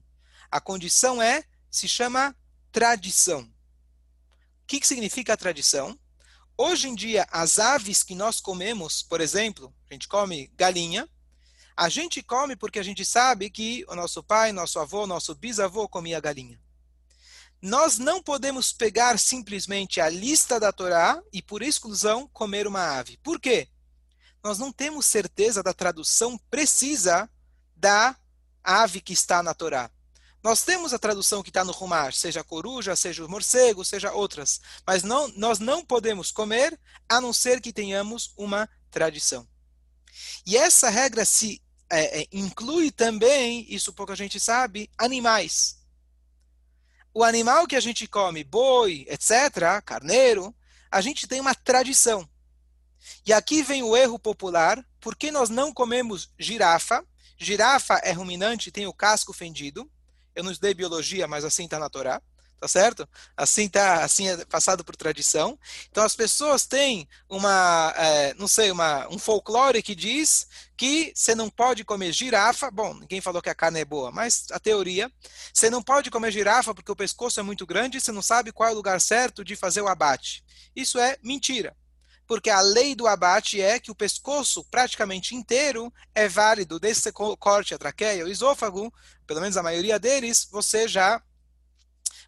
A 0.50 0.60
condição 0.60 1.20
é, 1.22 1.44
se 1.70 1.88
chama 1.88 2.36
tradição. 2.72 3.42
O 3.42 4.66
que, 4.66 4.80
que 4.80 4.86
significa 4.86 5.36
tradição? 5.36 5.98
Hoje 6.56 6.88
em 6.88 6.94
dia, 6.94 7.26
as 7.30 7.58
aves 7.58 8.02
que 8.02 8.14
nós 8.14 8.40
comemos, 8.40 9.02
por 9.02 9.20
exemplo, 9.20 9.74
a 9.90 9.94
gente 9.94 10.08
come 10.08 10.50
galinha, 10.56 11.08
a 11.76 11.88
gente 11.88 12.22
come 12.22 12.56
porque 12.56 12.78
a 12.78 12.82
gente 12.82 13.04
sabe 13.04 13.50
que 13.50 13.84
o 13.88 13.94
nosso 13.94 14.22
pai, 14.22 14.50
nosso 14.50 14.78
avô, 14.78 15.06
nosso 15.06 15.34
bisavô 15.34 15.88
comia 15.88 16.20
galinha. 16.20 16.60
Nós 17.60 17.98
não 17.98 18.22
podemos 18.22 18.72
pegar 18.72 19.18
simplesmente 19.18 20.00
a 20.00 20.08
lista 20.08 20.60
da 20.60 20.72
Torá 20.72 21.22
e, 21.32 21.42
por 21.42 21.62
exclusão, 21.62 22.28
comer 22.28 22.66
uma 22.66 22.98
ave. 22.98 23.18
Por 23.22 23.40
quê? 23.40 23.68
Nós 24.42 24.58
não 24.58 24.70
temos 24.70 25.06
certeza 25.06 25.62
da 25.62 25.72
tradução 25.72 26.38
precisa 26.50 27.28
da 27.74 28.16
ave 28.62 29.00
que 29.00 29.12
está 29.12 29.42
na 29.42 29.54
Torá. 29.54 29.90
Nós 30.42 30.62
temos 30.62 30.94
a 30.94 30.98
tradução 30.98 31.42
que 31.42 31.50
está 31.50 31.64
no 31.64 31.72
Rumash, 31.72 32.18
seja 32.18 32.44
coruja, 32.44 32.94
seja 32.94 33.24
o 33.24 33.28
morcego, 33.28 33.84
seja 33.84 34.12
outras, 34.12 34.60
mas 34.86 35.02
não, 35.02 35.26
nós 35.36 35.58
não 35.58 35.84
podemos 35.84 36.30
comer 36.30 36.78
a 37.08 37.20
não 37.20 37.32
ser 37.32 37.60
que 37.60 37.72
tenhamos 37.72 38.32
uma 38.36 38.68
tradição. 38.90 39.46
E 40.44 40.56
essa 40.56 40.88
regra 40.88 41.24
se 41.24 41.62
é, 41.90 42.22
é, 42.22 42.26
inclui 42.32 42.90
também, 42.90 43.66
isso 43.68 43.92
pouca 43.92 44.16
gente 44.16 44.40
sabe, 44.40 44.90
animais. 44.98 45.76
O 47.14 47.24
animal 47.24 47.66
que 47.66 47.76
a 47.76 47.80
gente 47.80 48.06
come, 48.06 48.44
boi, 48.44 49.06
etc., 49.08 49.82
carneiro, 49.84 50.54
a 50.90 51.00
gente 51.00 51.26
tem 51.26 51.40
uma 51.40 51.54
tradição. 51.54 52.28
E 53.24 53.32
aqui 53.32 53.62
vem 53.62 53.82
o 53.82 53.96
erro 53.96 54.18
popular, 54.18 54.84
porque 55.00 55.30
nós 55.30 55.48
não 55.48 55.72
comemos 55.72 56.30
girafa. 56.38 57.04
Girafa 57.38 57.94
é 58.02 58.12
ruminante, 58.12 58.70
tem 58.70 58.86
o 58.86 58.92
casco 58.92 59.32
fendido. 59.32 59.90
Eu 60.34 60.44
não 60.44 60.50
estudei 60.50 60.74
biologia, 60.74 61.26
mas 61.26 61.44
assim 61.44 61.64
está 61.64 61.78
na 61.78 61.88
Torá, 61.88 62.20
tá 62.66 62.68
certo? 62.68 63.08
Assim 63.36 63.68
tá, 63.68 64.04
assim 64.04 64.28
é 64.28 64.44
passado 64.44 64.84
por 64.84 64.96
tradição. 64.96 65.58
Então 65.88 66.04
as 66.04 66.16
pessoas 66.16 66.66
têm 66.66 67.08
uma, 67.28 67.94
é, 67.96 68.34
não 68.34 68.48
sei, 68.48 68.70
uma, 68.70 69.08
um 69.08 69.18
folclore 69.18 69.82
que 69.82 69.94
diz 69.94 70.48
que 70.76 71.12
você 71.14 71.34
não 71.34 71.48
pode 71.48 71.84
comer 71.84 72.12
girafa. 72.12 72.70
Bom, 72.70 72.94
ninguém 72.94 73.20
falou 73.20 73.40
que 73.40 73.48
a 73.48 73.54
carne 73.54 73.80
é 73.80 73.84
boa, 73.84 74.10
mas 74.10 74.46
a 74.50 74.58
teoria, 74.58 75.10
você 75.54 75.70
não 75.70 75.82
pode 75.82 76.10
comer 76.10 76.32
girafa 76.32 76.74
porque 76.74 76.90
o 76.90 76.96
pescoço 76.96 77.38
é 77.38 77.42
muito 77.42 77.64
grande 77.64 77.98
e 77.98 78.00
você 78.00 78.10
não 78.10 78.22
sabe 78.22 78.52
qual 78.52 78.68
é 78.68 78.72
o 78.72 78.76
lugar 78.76 79.00
certo 79.00 79.44
de 79.44 79.54
fazer 79.54 79.80
o 79.80 79.88
abate. 79.88 80.44
Isso 80.74 80.98
é 80.98 81.16
mentira 81.22 81.74
porque 82.26 82.50
a 82.50 82.60
lei 82.60 82.94
do 82.94 83.06
abate 83.06 83.60
é 83.60 83.78
que 83.78 83.90
o 83.90 83.94
pescoço 83.94 84.64
praticamente 84.64 85.36
inteiro 85.36 85.92
é 86.12 86.28
válido, 86.28 86.80
desde 86.80 87.00
que 87.00 87.12
você 87.12 87.36
corte 87.36 87.72
a 87.72 87.78
traqueia, 87.78 88.24
o 88.24 88.28
esôfago, 88.28 88.92
pelo 89.26 89.40
menos 89.40 89.56
a 89.56 89.62
maioria 89.62 89.96
deles, 89.96 90.48
você 90.50 90.88
já 90.88 91.22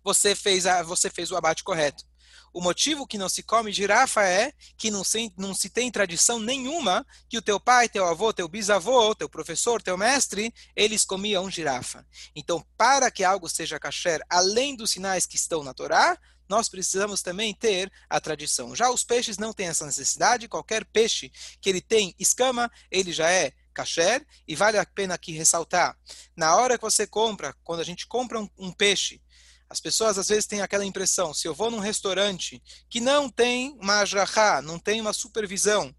você 0.04 0.34
fez, 0.34 0.66
a, 0.66 0.82
você 0.82 1.10
fez 1.10 1.30
o 1.30 1.36
abate 1.36 1.64
correto. 1.64 2.04
O 2.52 2.60
motivo 2.60 3.06
que 3.06 3.18
não 3.18 3.28
se 3.28 3.42
come 3.42 3.72
girafa 3.72 4.24
é 4.24 4.52
que 4.76 4.90
não 4.90 5.04
se, 5.04 5.32
não 5.36 5.54
se 5.54 5.68
tem 5.68 5.90
tradição 5.90 6.38
nenhuma 6.38 7.06
que 7.28 7.36
o 7.36 7.42
teu 7.42 7.60
pai, 7.60 7.88
teu 7.88 8.06
avô, 8.06 8.32
teu 8.32 8.48
bisavô, 8.48 9.14
teu 9.14 9.28
professor, 9.28 9.82
teu 9.82 9.96
mestre, 9.96 10.52
eles 10.74 11.04
comiam 11.04 11.50
girafa. 11.50 12.06
Então, 12.34 12.64
para 12.76 13.10
que 13.10 13.22
algo 13.22 13.48
seja 13.48 13.78
kasher, 13.78 14.24
além 14.30 14.74
dos 14.74 14.90
sinais 14.90 15.26
que 15.26 15.36
estão 15.36 15.62
na 15.62 15.74
Torá, 15.74 16.18
nós 16.48 16.68
precisamos 16.68 17.22
também 17.22 17.54
ter 17.54 17.92
a 18.08 18.18
tradição. 18.20 18.74
Já 18.74 18.90
os 18.90 19.04
peixes 19.04 19.36
não 19.36 19.52
têm 19.52 19.68
essa 19.68 19.84
necessidade, 19.84 20.48
qualquer 20.48 20.84
peixe 20.86 21.30
que 21.60 21.68
ele 21.68 21.80
tem 21.80 22.14
escama, 22.18 22.70
ele 22.90 23.12
já 23.12 23.30
é 23.30 23.52
kasher, 23.74 24.26
e 24.46 24.56
vale 24.56 24.78
a 24.78 24.86
pena 24.86 25.14
aqui 25.14 25.30
ressaltar, 25.30 25.96
na 26.34 26.56
hora 26.56 26.76
que 26.76 26.82
você 26.82 27.06
compra, 27.06 27.54
quando 27.62 27.80
a 27.80 27.84
gente 27.84 28.08
compra 28.08 28.40
um, 28.40 28.48
um 28.58 28.72
peixe, 28.72 29.22
as 29.70 29.80
pessoas 29.80 30.18
às 30.18 30.28
vezes 30.28 30.46
têm 30.46 30.60
aquela 30.60 30.84
impressão, 30.84 31.34
se 31.34 31.46
eu 31.46 31.54
vou 31.54 31.70
num 31.70 31.78
restaurante 31.78 32.62
que 32.88 33.00
não 33.00 33.28
tem 33.28 33.76
uma 33.80 34.00
ajahá, 34.00 34.62
não 34.62 34.78
tem 34.78 35.00
uma 35.00 35.12
supervisão, 35.12 35.94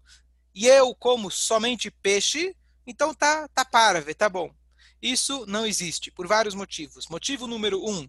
e 0.54 0.66
eu 0.66 0.94
como 0.94 1.30
somente 1.30 1.90
peixe, 1.90 2.56
então 2.86 3.14
tá, 3.14 3.48
tá 3.48 3.64
parve, 3.64 4.14
tá 4.14 4.28
bom. 4.28 4.52
Isso 5.00 5.46
não 5.46 5.64
existe, 5.64 6.10
por 6.10 6.26
vários 6.26 6.54
motivos. 6.54 7.06
Motivo 7.08 7.46
número 7.46 7.82
um, 7.88 8.08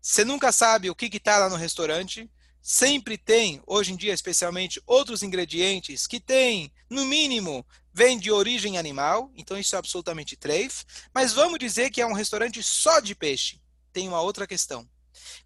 você 0.00 0.24
nunca 0.24 0.50
sabe 0.50 0.90
o 0.90 0.96
que 0.96 1.16
está 1.16 1.38
lá 1.38 1.48
no 1.48 1.54
restaurante, 1.54 2.28
sempre 2.60 3.16
tem, 3.16 3.62
hoje 3.66 3.92
em 3.92 3.96
dia 3.96 4.12
especialmente, 4.12 4.82
outros 4.84 5.22
ingredientes 5.22 6.08
que 6.08 6.18
têm, 6.18 6.72
no 6.90 7.06
mínimo, 7.06 7.64
vem 7.94 8.18
de 8.18 8.32
origem 8.32 8.76
animal, 8.76 9.30
então 9.36 9.56
isso 9.56 9.76
é 9.76 9.78
absolutamente 9.78 10.36
treif, 10.36 10.84
mas 11.14 11.32
vamos 11.32 11.58
dizer 11.58 11.90
que 11.90 12.00
é 12.00 12.06
um 12.06 12.14
restaurante 12.14 12.60
só 12.62 12.98
de 12.98 13.14
peixe. 13.14 13.61
Tem 13.92 14.08
uma 14.08 14.20
outra 14.20 14.46
questão. 14.46 14.88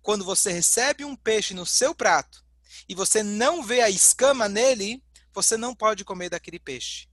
Quando 0.01 0.25
você 0.25 0.53
recebe 0.53 1.05
um 1.05 1.17
peixe 1.17 1.53
no 1.53 1.67
seu 1.67 1.95
prato 1.95 2.45
e 2.89 2.95
você 2.95 3.23
não 3.23 3.63
vê 3.63 3.81
a 3.81 3.91
escama 3.91 4.49
nele, 4.49 5.03
você 5.33 5.57
não 5.57 5.75
pode 5.75 6.05
comer 6.05 6.31
daquele 6.31 6.59
peixe. 6.59 7.09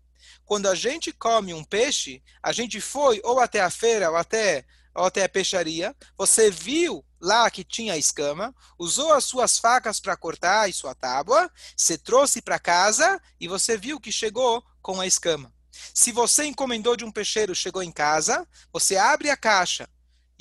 Quando 0.46 0.68
a 0.68 0.76
gente 0.76 1.12
come 1.12 1.54
um 1.54 1.64
peixe, 1.64 2.22
a 2.42 2.52
gente 2.52 2.80
foi 2.80 3.20
ou 3.24 3.40
até 3.40 3.62
a 3.62 3.70
feira 3.70 4.10
ou 4.10 4.16
até, 4.16 4.66
ou 4.94 5.06
até 5.06 5.24
a 5.24 5.30
peixaria, 5.30 5.96
você 6.18 6.52
viu 6.52 7.04
lá 7.20 7.50
que 7.50 7.64
tinha 7.64 7.98
escama, 7.98 8.54
usou 8.78 9.14
as 9.14 9.26
suas 9.26 9.58
facas 9.58 10.00
para 10.00 10.18
cortar 10.18 10.70
e 10.70 10.74
sua 10.74 10.94
tábua, 10.94 11.50
você 11.76 11.98
trouxe 11.98 12.42
para 12.42 12.60
casa 12.60 13.20
e 13.40 13.48
você 13.48 13.78
viu 13.78 14.00
que 14.00 14.12
chegou 14.12 14.64
com 14.82 15.00
a 15.02 15.08
escama. 15.08 15.52
Se 15.94 16.12
você 16.12 16.46
encomendou 16.46 16.96
de 16.96 17.04
um 17.04 17.12
peixeiro, 17.12 17.56
chegou 17.56 17.82
em 17.82 17.92
casa, 17.92 18.48
você 18.72 18.98
abre 18.98 19.30
a 19.30 19.38
caixa 19.38 19.90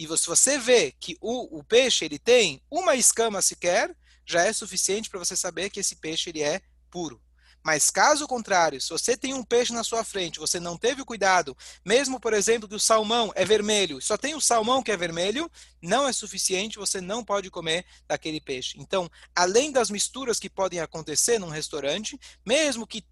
e 0.04 0.18
se 0.18 0.26
você 0.26 0.58
vê 0.58 0.92
que 0.98 1.16
o, 1.20 1.58
o 1.58 1.64
peixe 1.64 2.04
ele 2.04 2.18
tem 2.18 2.60
uma 2.70 2.94
escama 2.96 3.40
sequer, 3.40 3.94
já 4.24 4.44
é 4.44 4.52
suficiente 4.52 5.08
para 5.08 5.18
você 5.18 5.36
saber 5.36 5.70
que 5.70 5.80
esse 5.80 5.96
peixe 5.96 6.30
ele 6.30 6.42
é 6.42 6.60
puro. 6.90 7.20
Mas 7.64 7.90
caso 7.90 8.26
contrário, 8.26 8.80
se 8.80 8.90
você 8.90 9.16
tem 9.16 9.32
um 9.32 9.44
peixe 9.44 9.72
na 9.72 9.84
sua 9.84 10.02
frente, 10.02 10.40
você 10.40 10.58
não 10.58 10.76
teve 10.76 11.04
cuidado, 11.04 11.56
mesmo, 11.84 12.18
por 12.18 12.32
exemplo, 12.32 12.68
que 12.68 12.74
o 12.74 12.80
salmão 12.80 13.32
é 13.36 13.44
vermelho, 13.44 14.00
só 14.00 14.16
tem 14.16 14.34
o 14.34 14.40
salmão 14.40 14.82
que 14.82 14.90
é 14.90 14.96
vermelho, 14.96 15.48
não 15.80 16.08
é 16.08 16.12
suficiente, 16.12 16.78
você 16.78 17.00
não 17.00 17.24
pode 17.24 17.50
comer 17.50 17.86
daquele 18.08 18.40
peixe. 18.40 18.76
Então, 18.80 19.08
além 19.34 19.70
das 19.70 19.90
misturas 19.90 20.40
que 20.40 20.50
podem 20.50 20.80
acontecer 20.80 21.38
num 21.38 21.48
restaurante, 21.48 22.18
mesmo 22.44 22.84
que 22.84 23.04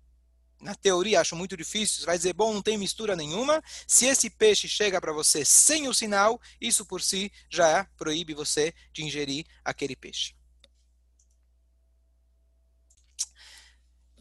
na 0.60 0.74
teoria 0.74 1.20
acho 1.20 1.34
muito 1.34 1.56
difícil, 1.56 2.04
vai 2.04 2.16
dizer, 2.16 2.34
bom, 2.34 2.52
não 2.52 2.62
tem 2.62 2.76
mistura 2.76 3.16
nenhuma. 3.16 3.62
Se 3.86 4.06
esse 4.06 4.28
peixe 4.28 4.68
chega 4.68 5.00
para 5.00 5.12
você 5.12 5.44
sem 5.44 5.88
o 5.88 5.94
sinal, 5.94 6.40
isso 6.60 6.84
por 6.84 7.00
si 7.00 7.32
já 7.48 7.84
proíbe 7.96 8.34
você 8.34 8.74
de 8.92 9.02
ingerir 9.02 9.46
aquele 9.64 9.96
peixe. 9.96 10.34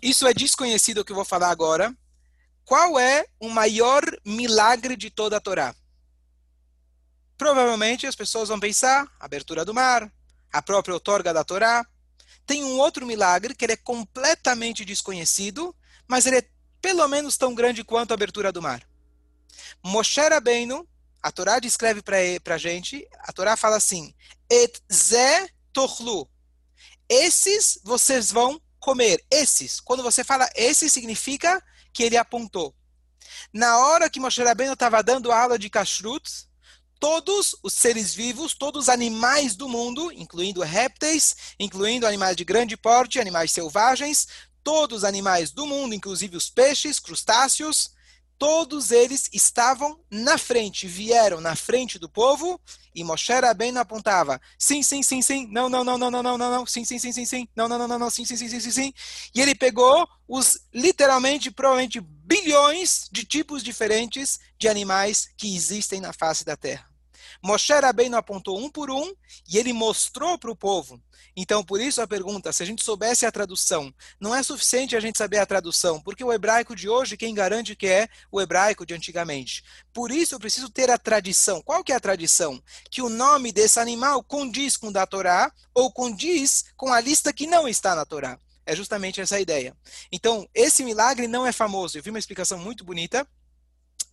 Isso 0.01 0.25
é 0.25 0.33
desconhecido 0.33 0.99
o 0.99 1.05
que 1.05 1.11
eu 1.11 1.15
vou 1.15 1.25
falar 1.25 1.49
agora. 1.49 1.95
Qual 2.63 2.97
é 2.97 3.25
o 3.39 3.49
maior 3.49 4.01
milagre 4.25 4.95
de 4.95 5.09
toda 5.09 5.37
a 5.37 5.41
Torá? 5.41 5.75
Provavelmente 7.37 8.07
as 8.07 8.15
pessoas 8.15 8.49
vão 8.49 8.59
pensar, 8.59 9.11
abertura 9.19 9.65
do 9.65 9.73
mar, 9.73 10.11
a 10.51 10.61
própria 10.61 10.93
outorga 10.93 11.33
da 11.33 11.43
Torá. 11.43 11.85
Tem 12.45 12.63
um 12.63 12.77
outro 12.77 13.05
milagre 13.05 13.53
que 13.53 13.65
ele 13.65 13.73
é 13.73 13.77
completamente 13.77 14.85
desconhecido, 14.85 15.75
mas 16.09 16.25
ele 16.25 16.39
é 16.39 16.49
pelo 16.81 17.07
menos 17.07 17.37
tão 17.37 17.53
grande 17.53 17.83
quanto 17.83 18.11
a 18.11 18.15
abertura 18.15 18.51
do 18.51 18.61
mar. 18.61 18.81
Moshe 19.83 20.19
Rabbeinu, 20.19 20.87
a 21.21 21.31
Torá 21.31 21.59
descreve 21.59 22.01
para 22.01 22.55
a 22.55 22.57
gente, 22.57 23.07
a 23.19 23.31
Torá 23.31 23.55
fala 23.55 23.77
assim, 23.77 24.13
Et 24.49 24.81
ze 24.91 25.53
tochlu. 25.71 26.27
Esses 27.07 27.79
vocês 27.83 28.31
vão 28.31 28.59
comer. 28.79 29.23
Esses. 29.29 29.79
Quando 29.79 30.01
você 30.01 30.23
fala 30.23 30.49
esses, 30.55 30.91
significa 30.91 31.63
que 31.93 32.03
ele 32.03 32.17
apontou. 32.17 32.73
Na 33.53 33.77
hora 33.79 34.09
que 34.09 34.19
Moshe 34.19 34.43
Rabbeinu 34.43 34.73
estava 34.73 35.03
dando 35.03 35.31
aula 35.31 35.59
de 35.59 35.69
kashrut, 35.69 36.47
todos 36.99 37.55
os 37.63 37.73
seres 37.73 38.13
vivos, 38.13 38.53
todos 38.53 38.83
os 38.83 38.89
animais 38.89 39.55
do 39.55 39.69
mundo, 39.69 40.11
incluindo 40.11 40.61
répteis, 40.61 41.35
incluindo 41.59 42.05
animais 42.05 42.35
de 42.35 42.43
grande 42.43 42.75
porte, 42.75 43.19
animais 43.19 43.51
selvagens, 43.51 44.27
todos 44.63 44.99
os 44.99 45.03
animais 45.03 45.51
do 45.51 45.65
mundo, 45.65 45.93
inclusive 45.93 46.37
os 46.37 46.49
peixes, 46.49 46.99
crustáceos, 46.99 47.91
todos 48.39 48.89
eles 48.89 49.29
estavam 49.33 49.99
na 50.09 50.37
frente, 50.37 50.87
vieram 50.87 51.41
na 51.41 51.57
frente 51.57 51.99
do 51.99 52.07
povo, 52.07 52.59
e 52.95 53.03
Moshe 53.03 53.33
Rabbeinu 53.33 53.79
apontava, 53.79 54.39
sim, 54.57 54.81
sim, 54.81 55.03
sim, 55.03 55.21
sim, 55.21 55.47
não, 55.51 55.69
não, 55.69 55.83
não, 55.83 55.97
não, 55.97 56.09
não, 56.09 56.23
não, 56.23 56.37
não, 56.37 56.51
não, 56.51 56.65
sim, 56.65 56.85
sim, 56.85 56.97
sim, 56.97 57.11
sim, 57.11 57.25
sim, 57.25 57.47
não, 57.55 57.67
não, 57.67 57.77
não, 57.77 57.87
não, 57.87 57.99
não, 57.99 58.09
sim, 58.09 58.23
sim, 58.23 58.37
sim, 58.37 58.47
sim, 58.47 58.59
sim, 58.61 58.71
sim, 58.71 58.93
e 59.35 59.41
ele 59.41 59.53
pegou 59.53 60.07
os, 60.27 60.61
literalmente, 60.73 61.51
provavelmente, 61.51 61.99
bilhões 61.99 63.09
de 63.11 63.25
tipos 63.25 63.61
diferentes 63.61 64.39
de 64.57 64.69
animais 64.69 65.29
que 65.37 65.53
existem 65.53 65.99
na 65.99 66.13
face 66.13 66.45
da 66.45 66.55
Terra. 66.55 66.88
Moshe 67.41 67.73
Rabbeinu 67.73 68.17
apontou 68.17 68.59
um 68.59 68.69
por 68.69 68.91
um 68.91 69.13
e 69.47 69.57
ele 69.57 69.71
mostrou 69.71 70.37
para 70.37 70.51
o 70.51 70.55
povo. 70.55 71.01
Então, 71.35 71.63
por 71.63 71.79
isso 71.79 72.01
a 72.01 72.07
pergunta, 72.07 72.51
se 72.51 72.61
a 72.61 72.65
gente 72.65 72.83
soubesse 72.83 73.25
a 73.25 73.31
tradução, 73.31 73.93
não 74.19 74.35
é 74.35 74.43
suficiente 74.43 74.95
a 74.95 74.99
gente 74.99 75.17
saber 75.17 75.37
a 75.37 75.45
tradução, 75.45 76.01
porque 76.01 76.23
o 76.23 76.33
hebraico 76.33 76.75
de 76.75 76.89
hoje, 76.89 77.15
quem 77.15 77.33
garante 77.33 77.75
que 77.75 77.87
é 77.87 78.09
o 78.31 78.41
hebraico 78.41 78.85
de 78.85 78.93
antigamente? 78.93 79.63
Por 79.93 80.11
isso 80.11 80.35
eu 80.35 80.39
preciso 80.39 80.69
ter 80.69 80.89
a 80.89 80.97
tradição. 80.97 81.61
Qual 81.61 81.83
que 81.83 81.93
é 81.93 81.95
a 81.95 81.99
tradição? 81.99 82.61
Que 82.91 83.01
o 83.01 83.09
nome 83.09 83.51
desse 83.51 83.79
animal 83.79 84.21
condiz 84.23 84.75
com 84.75 84.87
o 84.87 84.93
da 84.93 85.05
Torá 85.05 85.51
ou 85.73 85.91
condiz 85.91 86.65
com 86.75 86.91
a 86.91 86.99
lista 86.99 87.31
que 87.31 87.47
não 87.47 87.67
está 87.67 87.95
na 87.95 88.05
Torá. 88.05 88.37
É 88.65 88.75
justamente 88.75 89.19
essa 89.19 89.37
a 89.37 89.41
ideia. 89.41 89.75
Então, 90.11 90.47
esse 90.53 90.83
milagre 90.83 91.27
não 91.27 91.45
é 91.45 91.51
famoso. 91.51 91.97
Eu 91.97 92.03
vi 92.03 92.09
uma 92.09 92.19
explicação 92.19 92.59
muito 92.59 92.83
bonita 92.83 93.27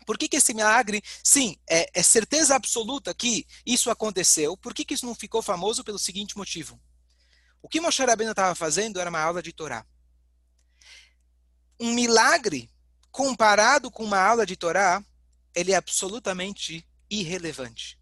por 0.07 0.17
que, 0.17 0.29
que 0.29 0.37
esse 0.37 0.55
milagre, 0.55 1.03
sim, 1.23 1.59
é, 1.69 1.91
é, 1.93 2.03
certeza 2.03 2.55
absoluta 2.55 3.13
que 3.13 3.45
isso 3.67 3.91
aconteceu? 3.91 4.57
Por 4.57 4.73
que, 4.73 4.85
que 4.85 4.95
isso 4.95 5.05
não 5.05 5.17
ficou 5.17 5.43
famoso? 5.43 5.83
Pelo 5.83 5.99
seguinte 5.99 6.39
motivo. 6.39 6.81
O 7.61 7.69
que 7.69 7.81
Moshe 7.81 8.05
Rabbeinu 8.05 8.31
estava 8.31 8.55
fazendo 8.55 9.01
era 9.01 9.11
uma 9.11 9.21
aula 9.21 9.43
de 9.43 9.53
Torá. 9.53 9.85
Um 11.81 11.93
milagre, 11.93 12.71
comparado 13.11 13.91
com 13.91 14.05
uma 14.05 14.21
aula 14.21 14.47
de 14.47 14.57
Torá, 14.57 15.05
ele 15.53 15.73
é 15.73 15.77
absolutamente 15.77 16.87
irrelevante. 17.11 17.99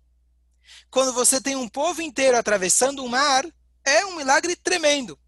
Quando 0.91 1.13
você 1.13 1.41
tem 1.41 1.57
um 1.57 1.69
povo 1.69 2.03
inteiro 2.03 2.37
atravessando 2.37 3.03
o 3.03 3.09
mar, 3.09 3.47
é 3.83 4.05
um 4.05 4.17
milagre 4.17 4.55
tremendo. 4.57 5.19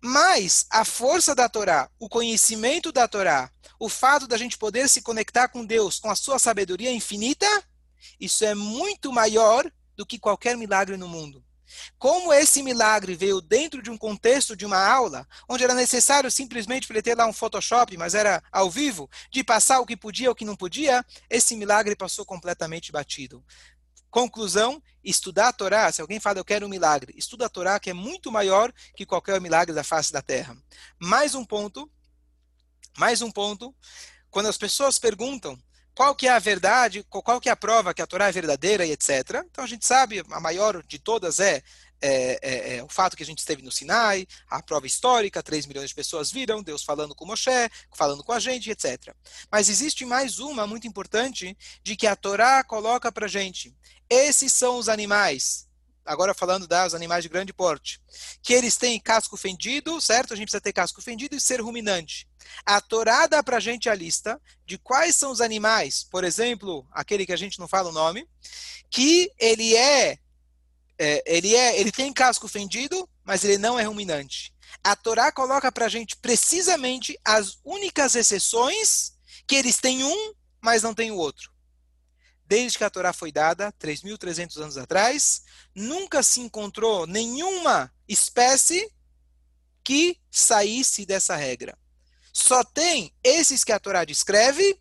Mas 0.00 0.66
a 0.70 0.84
força 0.84 1.34
da 1.34 1.48
Torá, 1.48 1.90
o 1.98 2.08
conhecimento 2.08 2.92
da 2.92 3.08
Torá, 3.08 3.50
o 3.78 3.88
fato 3.88 4.26
da 4.26 4.36
gente 4.36 4.58
poder 4.58 4.88
se 4.88 5.02
conectar 5.02 5.48
com 5.48 5.64
Deus, 5.64 5.98
com 5.98 6.10
a 6.10 6.16
sua 6.16 6.38
sabedoria 6.38 6.92
infinita, 6.92 7.46
isso 8.20 8.44
é 8.44 8.54
muito 8.54 9.12
maior 9.12 9.70
do 9.96 10.06
que 10.06 10.18
qualquer 10.18 10.56
milagre 10.56 10.96
no 10.96 11.08
mundo. 11.08 11.44
Como 11.98 12.32
esse 12.32 12.62
milagre 12.62 13.16
veio 13.16 13.40
dentro 13.40 13.82
de 13.82 13.90
um 13.90 13.98
contexto 13.98 14.56
de 14.56 14.64
uma 14.64 14.78
aula, 14.78 15.26
onde 15.48 15.64
era 15.64 15.74
necessário 15.74 16.30
simplesmente 16.30 16.86
ter 17.02 17.16
lá 17.16 17.26
um 17.26 17.32
Photoshop, 17.32 17.96
mas 17.96 18.14
era 18.14 18.42
ao 18.52 18.70
vivo, 18.70 19.10
de 19.30 19.42
passar 19.42 19.80
o 19.80 19.86
que 19.86 19.96
podia, 19.96 20.30
o 20.30 20.34
que 20.34 20.44
não 20.44 20.56
podia, 20.56 21.04
esse 21.28 21.56
milagre 21.56 21.96
passou 21.96 22.24
completamente 22.24 22.92
batido. 22.92 23.44
Conclusão, 24.16 24.82
estudar 25.04 25.48
a 25.48 25.52
Torá, 25.52 25.92
se 25.92 26.00
alguém 26.00 26.18
fala 26.18 26.38
eu 26.38 26.44
quero 26.44 26.64
um 26.64 26.70
milagre, 26.70 27.12
estuda 27.18 27.44
a 27.44 27.50
Torá 27.50 27.78
que 27.78 27.90
é 27.90 27.92
muito 27.92 28.32
maior 28.32 28.72
que 28.96 29.04
qualquer 29.04 29.38
milagre 29.42 29.74
da 29.74 29.84
face 29.84 30.10
da 30.10 30.22
terra. 30.22 30.56
Mais 30.98 31.34
um 31.34 31.44
ponto, 31.44 31.86
mais 32.96 33.20
um 33.20 33.30
ponto, 33.30 33.74
quando 34.30 34.46
as 34.46 34.56
pessoas 34.56 34.98
perguntam 34.98 35.54
qual 35.94 36.14
que 36.14 36.26
é 36.26 36.30
a 36.30 36.38
verdade, 36.38 37.04
qual 37.10 37.38
que 37.38 37.50
é 37.50 37.52
a 37.52 37.56
prova 37.56 37.92
que 37.92 38.00
a 38.00 38.06
Torá 38.06 38.28
é 38.28 38.32
verdadeira 38.32 38.86
e 38.86 38.90
etc. 38.90 39.44
Então 39.50 39.62
a 39.62 39.66
gente 39.66 39.84
sabe, 39.84 40.24
a 40.30 40.40
maior 40.40 40.82
de 40.82 40.98
todas 40.98 41.38
é 41.38 41.62
é, 42.00 42.38
é, 42.42 42.76
é, 42.76 42.82
o 42.82 42.88
fato 42.88 43.16
que 43.16 43.22
a 43.22 43.26
gente 43.26 43.38
esteve 43.38 43.62
no 43.62 43.72
Sinai, 43.72 44.26
a 44.48 44.62
prova 44.62 44.86
histórica, 44.86 45.42
3 45.42 45.66
milhões 45.66 45.90
de 45.90 45.94
pessoas 45.94 46.30
viram, 46.30 46.62
Deus 46.62 46.82
falando 46.82 47.14
com 47.14 47.26
Moshe, 47.26 47.50
falando 47.94 48.22
com 48.22 48.32
a 48.32 48.38
gente, 48.38 48.70
etc. 48.70 49.14
Mas 49.50 49.68
existe 49.68 50.04
mais 50.04 50.38
uma 50.38 50.66
muito 50.66 50.86
importante, 50.86 51.56
de 51.82 51.96
que 51.96 52.06
a 52.06 52.16
Torá 52.16 52.62
coloca 52.62 53.10
para 53.10 53.26
gente. 53.26 53.74
Esses 54.08 54.52
são 54.52 54.78
os 54.78 54.88
animais, 54.88 55.66
agora 56.04 56.34
falando 56.34 56.66
dos 56.66 56.94
animais 56.94 57.24
de 57.24 57.28
grande 57.28 57.52
porte, 57.52 58.00
que 58.42 58.52
eles 58.52 58.76
têm 58.76 59.00
casco 59.00 59.36
fendido, 59.36 60.00
certo? 60.00 60.32
A 60.32 60.36
gente 60.36 60.46
precisa 60.46 60.60
ter 60.60 60.72
casco 60.72 61.02
fendido 61.02 61.34
e 61.34 61.40
ser 61.40 61.60
ruminante. 61.60 62.28
A 62.64 62.80
Torá 62.80 63.26
dá 63.26 63.42
para 63.42 63.56
a 63.56 63.60
gente 63.60 63.88
a 63.88 63.94
lista 63.94 64.40
de 64.64 64.78
quais 64.78 65.16
são 65.16 65.32
os 65.32 65.40
animais, 65.40 66.04
por 66.04 66.22
exemplo, 66.22 66.86
aquele 66.92 67.26
que 67.26 67.32
a 67.32 67.36
gente 67.36 67.58
não 67.58 67.66
fala 67.66 67.90
o 67.90 67.92
nome, 67.92 68.28
que 68.88 69.30
ele 69.38 69.74
é 69.76 70.18
é, 70.98 71.22
ele, 71.26 71.54
é, 71.54 71.78
ele 71.78 71.92
tem 71.92 72.12
casco 72.12 72.48
fendido, 72.48 73.08
mas 73.24 73.44
ele 73.44 73.58
não 73.58 73.78
é 73.78 73.84
ruminante. 73.84 74.52
A 74.82 74.94
Torá 74.96 75.30
coloca 75.32 75.70
para 75.70 75.86
a 75.86 75.88
gente 75.88 76.16
precisamente 76.16 77.18
as 77.24 77.58
únicas 77.64 78.14
exceções 78.14 79.12
que 79.46 79.54
eles 79.54 79.78
têm 79.78 80.04
um, 80.04 80.32
mas 80.60 80.82
não 80.82 80.94
têm 80.94 81.10
o 81.10 81.16
outro. 81.16 81.52
Desde 82.44 82.78
que 82.78 82.84
a 82.84 82.90
Torá 82.90 83.12
foi 83.12 83.32
dada, 83.32 83.72
3.300 83.72 84.56
anos 84.62 84.76
atrás, 84.76 85.42
nunca 85.74 86.22
se 86.22 86.40
encontrou 86.40 87.06
nenhuma 87.06 87.92
espécie 88.08 88.88
que 89.82 90.18
saísse 90.30 91.04
dessa 91.04 91.34
regra. 91.34 91.76
Só 92.32 92.62
tem 92.62 93.12
esses 93.24 93.64
que 93.64 93.72
a 93.72 93.80
Torá 93.80 94.04
descreve, 94.04 94.80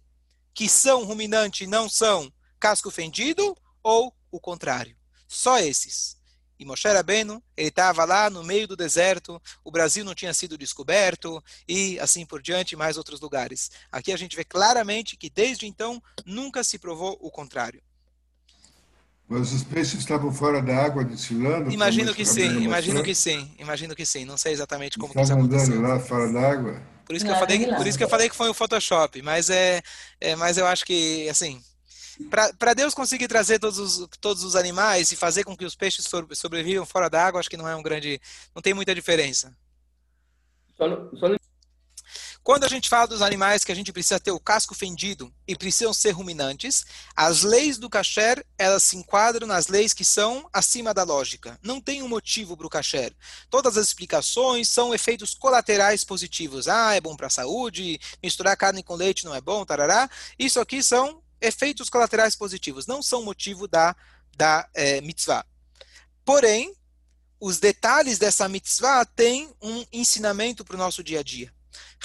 que 0.54 0.70
são 0.70 1.04
ruminante 1.04 1.64
e 1.64 1.68
não 1.68 1.90
são 1.90 2.32
casco 2.60 2.92
fendido, 2.92 3.56
ou 3.84 4.16
o 4.32 4.40
contrário. 4.40 4.95
Só 5.28 5.60
esses. 5.60 6.16
E 6.58 6.64
Moshe 6.64 6.88
Rabbeinu, 6.88 7.44
ele 7.58 7.68
estava 7.68 8.06
lá 8.06 8.30
no 8.30 8.44
meio 8.44 8.68
do 8.68 8.78
deserto, 8.78 9.42
o 9.64 9.70
Brasil 9.70 10.06
não 10.06 10.16
tinha 10.16 10.34
sido 10.34 10.58
descoberto, 10.58 11.44
e 11.68 12.00
assim 12.00 12.26
por 12.26 12.42
diante, 12.42 12.78
mais 12.78 12.98
outros 12.98 13.20
lugares. 13.20 13.70
Aqui 13.92 14.14
a 14.14 14.18
gente 14.18 14.36
vê 14.36 14.44
claramente 14.46 15.18
que 15.18 15.30
desde 15.30 15.66
então 15.66 16.02
nunca 16.26 16.64
se 16.64 16.80
provou 16.80 17.18
o 17.20 17.30
contrário. 17.30 17.82
Mas 19.28 19.52
os 19.52 19.64
peixes 19.64 20.00
estavam 20.00 20.32
fora 20.32 20.62
da 20.62 20.78
água 20.78 21.04
desfilando? 21.04 21.72
Imagino 21.72 22.14
que 22.14 22.24
sim, 22.24 22.62
imagino 22.62 23.04
que 23.04 23.16
sim, 23.16 23.52
imagino 23.58 23.96
que 23.96 24.06
sim. 24.06 24.24
Não 24.24 24.38
sei 24.38 24.54
exatamente 24.54 25.00
como 25.00 25.12
estavam 25.20 25.48
que 25.48 25.56
isso 25.56 25.56
aconteceu. 25.56 25.80
andando 25.80 25.94
lá 25.94 26.00
fora 26.00 26.32
da 26.32 26.52
água? 26.52 26.82
Por 27.06 27.16
isso 27.16 27.26
que 27.26 27.32
eu 27.32 27.36
falei, 27.36 27.68
por 27.76 27.88
isso 27.88 27.98
que 27.98 28.04
eu 28.04 28.10
falei 28.10 28.30
que 28.30 28.36
foi 28.36 28.50
o 28.50 28.54
Photoshop, 28.54 29.22
mas 29.22 29.50
é, 29.50 29.82
é 30.22 30.36
mas 30.36 30.58
eu 30.58 30.66
acho 30.66 30.86
que 30.86 31.28
assim, 31.30 31.62
para 32.30 32.74
Deus 32.74 32.94
conseguir 32.94 33.28
trazer 33.28 33.60
todos 33.60 33.78
os, 33.78 34.08
todos 34.20 34.44
os 34.44 34.56
animais 34.56 35.12
e 35.12 35.16
fazer 35.16 35.44
com 35.44 35.56
que 35.56 35.66
os 35.66 35.76
peixes 35.76 36.08
sobrevivam 36.34 36.86
fora 36.86 37.10
da 37.10 37.26
água, 37.26 37.40
acho 37.40 37.50
que 37.50 37.58
não 37.58 37.68
é 37.68 37.76
um 37.76 37.84
grande. 37.84 38.20
não 38.54 38.62
tem 38.62 38.74
muita 38.74 38.96
diferença. 38.96 39.56
Quando 42.46 42.64
a 42.64 42.68
gente 42.68 42.90
fala 42.90 43.08
dos 43.08 43.24
animais 43.24 43.64
que 43.64 43.72
a 43.72 43.76
gente 43.76 43.92
precisa 43.92 44.20
ter 44.20 44.30
o 44.30 44.40
casco 44.40 44.76
fendido 44.76 45.34
e 45.48 45.56
precisam 45.56 45.92
ser 45.92 46.12
ruminantes, 46.12 46.86
as 47.16 47.42
leis 47.42 47.80
do 47.80 47.90
kasher, 47.90 48.46
elas 48.56 48.84
se 48.84 48.96
enquadram 48.96 49.48
nas 49.48 49.68
leis 49.68 49.96
que 49.96 50.06
são 50.06 50.48
acima 50.54 50.94
da 50.94 51.02
lógica. 51.02 51.58
Não 51.64 51.82
tem 51.82 52.04
um 52.04 52.08
motivo 52.08 52.56
para 52.56 52.68
o 52.68 52.70
kasher. 52.70 53.16
Todas 53.50 53.78
as 53.78 53.88
explicações 53.88 54.70
são 54.70 54.94
efeitos 54.94 55.34
colaterais 55.34 56.04
positivos. 56.04 56.68
Ah, 56.68 56.94
é 56.94 57.02
bom 57.02 57.16
para 57.16 57.26
a 57.26 57.32
saúde, 57.32 58.00
misturar 58.22 58.56
carne 58.56 58.84
com 58.84 58.94
leite 58.94 59.26
não 59.26 59.34
é 59.34 59.42
bom, 59.42 59.66
tarará. 59.66 60.08
Isso 60.38 60.60
aqui 60.60 60.84
são 60.84 61.24
efeitos 61.42 61.90
colaterais 61.90 62.36
positivos, 62.36 62.88
não 62.88 63.02
são 63.02 63.24
motivo 63.24 63.68
da, 63.68 63.96
da 64.36 64.68
é, 64.74 65.02
mitzvah. 65.02 65.46
Porém, 66.24 66.74
os 67.40 67.60
detalhes 67.60 68.18
dessa 68.18 68.50
mitzvah 68.50 69.06
têm 69.06 69.54
um 69.62 69.86
ensinamento 69.92 70.66
para 70.66 70.76
o 70.76 70.80
nosso 70.80 71.04
dia 71.04 71.20
a 71.20 71.24
dia. 71.24 71.54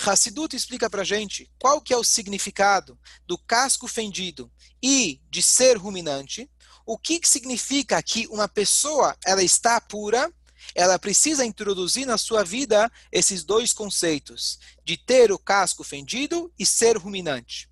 Hassidut 0.04 0.54
explica 0.54 0.90
para 0.90 1.04
gente 1.04 1.50
qual 1.58 1.80
que 1.80 1.94
é 1.94 1.96
o 1.96 2.04
significado 2.04 2.98
do 3.26 3.38
casco 3.38 3.86
fendido 3.86 4.50
e 4.82 5.20
de 5.30 5.42
ser 5.42 5.76
ruminante, 5.76 6.50
o 6.84 6.98
que, 6.98 7.20
que 7.20 7.28
significa 7.28 8.02
que 8.02 8.26
uma 8.28 8.48
pessoa 8.48 9.16
ela 9.24 9.42
está 9.42 9.80
pura, 9.80 10.32
ela 10.74 10.98
precisa 10.98 11.44
introduzir 11.44 12.06
na 12.06 12.18
sua 12.18 12.42
vida 12.42 12.90
esses 13.12 13.44
dois 13.44 13.72
conceitos, 13.72 14.58
de 14.84 14.96
ter 14.96 15.30
o 15.30 15.38
casco 15.38 15.84
fendido 15.84 16.52
e 16.58 16.66
ser 16.66 16.96
ruminante. 16.96 17.69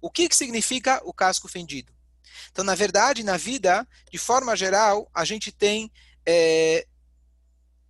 O 0.00 0.10
que, 0.10 0.28
que 0.28 0.36
significa 0.36 1.00
o 1.04 1.12
casco 1.12 1.48
fendido? 1.48 1.92
Então, 2.50 2.64
na 2.64 2.74
verdade, 2.74 3.22
na 3.22 3.36
vida, 3.36 3.86
de 4.10 4.18
forma 4.18 4.56
geral, 4.56 5.10
a 5.14 5.24
gente 5.24 5.50
tem 5.50 5.90
é, 6.24 6.86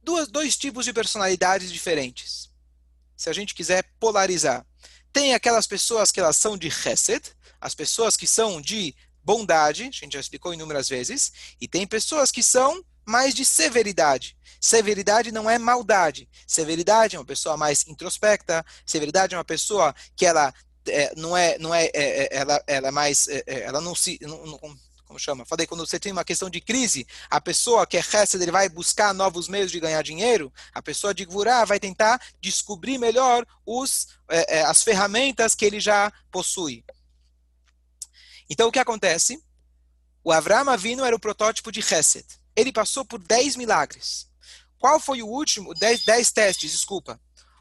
duas, 0.02 0.28
dois 0.28 0.56
tipos 0.56 0.84
de 0.84 0.92
personalidades 0.92 1.70
diferentes. 1.70 2.50
Se 3.16 3.28
a 3.28 3.32
gente 3.32 3.54
quiser 3.54 3.84
polarizar. 3.98 4.64
Tem 5.12 5.34
aquelas 5.34 5.66
pessoas 5.66 6.12
que 6.12 6.20
elas 6.20 6.36
são 6.36 6.56
de 6.56 6.70
chesed, 6.70 7.34
as 7.60 7.74
pessoas 7.74 8.16
que 8.16 8.26
são 8.26 8.60
de 8.60 8.94
bondade, 9.22 9.82
a 9.82 9.86
gente 9.86 10.12
já 10.12 10.20
explicou 10.20 10.54
inúmeras 10.54 10.88
vezes, 10.88 11.32
e 11.60 11.66
tem 11.66 11.86
pessoas 11.86 12.30
que 12.30 12.42
são 12.42 12.84
mais 13.04 13.34
de 13.34 13.44
severidade. 13.44 14.36
Severidade 14.60 15.32
não 15.32 15.48
é 15.48 15.58
maldade. 15.58 16.28
Severidade 16.46 17.16
é 17.16 17.18
uma 17.18 17.24
pessoa 17.24 17.56
mais 17.56 17.86
introspecta. 17.86 18.64
Severidade 18.84 19.34
é 19.34 19.38
uma 19.38 19.44
pessoa 19.44 19.94
que 20.14 20.26
ela 20.26 20.52
é, 20.88 21.12
não 21.16 21.36
é, 21.36 21.58
não 21.58 21.74
é, 21.74 21.86
é, 21.86 21.90
é, 21.94 22.28
ela, 22.32 22.62
ela 22.66 22.88
é 22.88 22.90
mais, 22.90 23.28
é, 23.28 23.42
é, 23.46 23.60
ela 23.60 23.80
não 23.80 23.94
se, 23.94 24.18
não, 24.22 24.46
não, 24.46 24.58
como 25.06 25.18
chama? 25.18 25.46
Falei, 25.46 25.66
quando 25.66 25.86
você 25.86 25.98
tem 25.98 26.12
uma 26.12 26.24
questão 26.24 26.50
de 26.50 26.60
crise, 26.60 27.06
a 27.30 27.40
pessoa 27.40 27.86
que 27.86 27.96
é 27.96 28.00
Hesed, 28.00 28.42
ele 28.42 28.52
vai 28.52 28.68
buscar 28.68 29.14
novos 29.14 29.48
meios 29.48 29.70
de 29.70 29.80
ganhar 29.80 30.02
dinheiro, 30.02 30.52
a 30.72 30.82
pessoa 30.82 31.14
de 31.14 31.24
Gvurá 31.24 31.64
vai 31.64 31.80
tentar 31.80 32.20
descobrir 32.40 32.98
melhor 32.98 33.46
os, 33.64 34.08
as 34.66 34.82
ferramentas 34.82 35.54
que 35.54 35.64
ele 35.64 35.80
já 35.80 36.12
possui. 36.30 36.84
Então, 38.50 38.68
o 38.68 38.72
que 38.72 38.78
acontece? 38.78 39.42
O 40.22 40.30
Avram 40.30 40.68
Avinu 40.68 41.04
era 41.04 41.16
o 41.16 41.20
protótipo 41.20 41.72
de 41.72 41.80
Hesed. 41.80 42.26
Ele 42.54 42.72
passou 42.72 43.04
por 43.04 43.18
10 43.18 43.56
milagres. 43.56 44.28
Qual 44.78 45.00
foi 45.00 45.22
o 45.22 45.26
último? 45.26 45.74
10, 45.74 46.04
10 46.04 46.32
testes, 46.32 46.72
desculpa. 46.72 47.20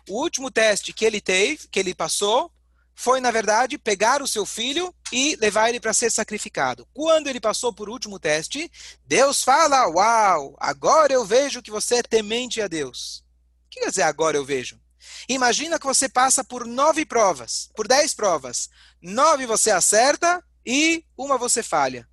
O 0.09 0.21
último 0.21 0.49
teste 0.49 0.93
que 0.93 1.05
ele 1.05 1.19
teve, 1.19 1.67
que 1.67 1.79
ele 1.79 1.93
passou, 1.93 2.51
foi, 2.99 3.21
na 3.21 3.29
verdade, 3.29 3.77
pegar 3.77 4.23
o 4.23 4.27
seu 4.27 4.43
filho 4.43 4.91
e 5.13 5.35
levar 5.35 5.69
ele 5.69 5.79
para 5.79 5.93
ser 5.93 6.11
sacrificado. 6.11 6.87
Quando 6.95 7.27
ele 7.27 7.39
passou 7.39 7.71
por 7.71 7.87
último 7.87 8.19
teste, 8.19 8.71
Deus 9.05 9.43
fala: 9.43 9.87
Uau, 9.87 10.57
agora 10.59 11.13
eu 11.13 11.23
vejo 11.23 11.61
que 11.61 11.69
você 11.69 11.97
é 11.97 12.01
temente 12.01 12.59
a 12.59 12.67
Deus. 12.67 13.23
O 13.67 13.69
que 13.69 13.81
quer 13.81 13.89
dizer 13.89 14.01
agora 14.01 14.35
eu 14.35 14.43
vejo? 14.43 14.81
Imagina 15.29 15.77
que 15.77 15.85
você 15.85 16.09
passa 16.09 16.43
por 16.43 16.65
nove 16.65 17.05
provas, 17.05 17.69
por 17.75 17.87
dez 17.87 18.15
provas. 18.15 18.67
Nove 18.99 19.45
você 19.45 19.69
acerta 19.69 20.43
e 20.65 21.05
uma 21.15 21.37
você 21.37 21.61
falha. 21.61 22.09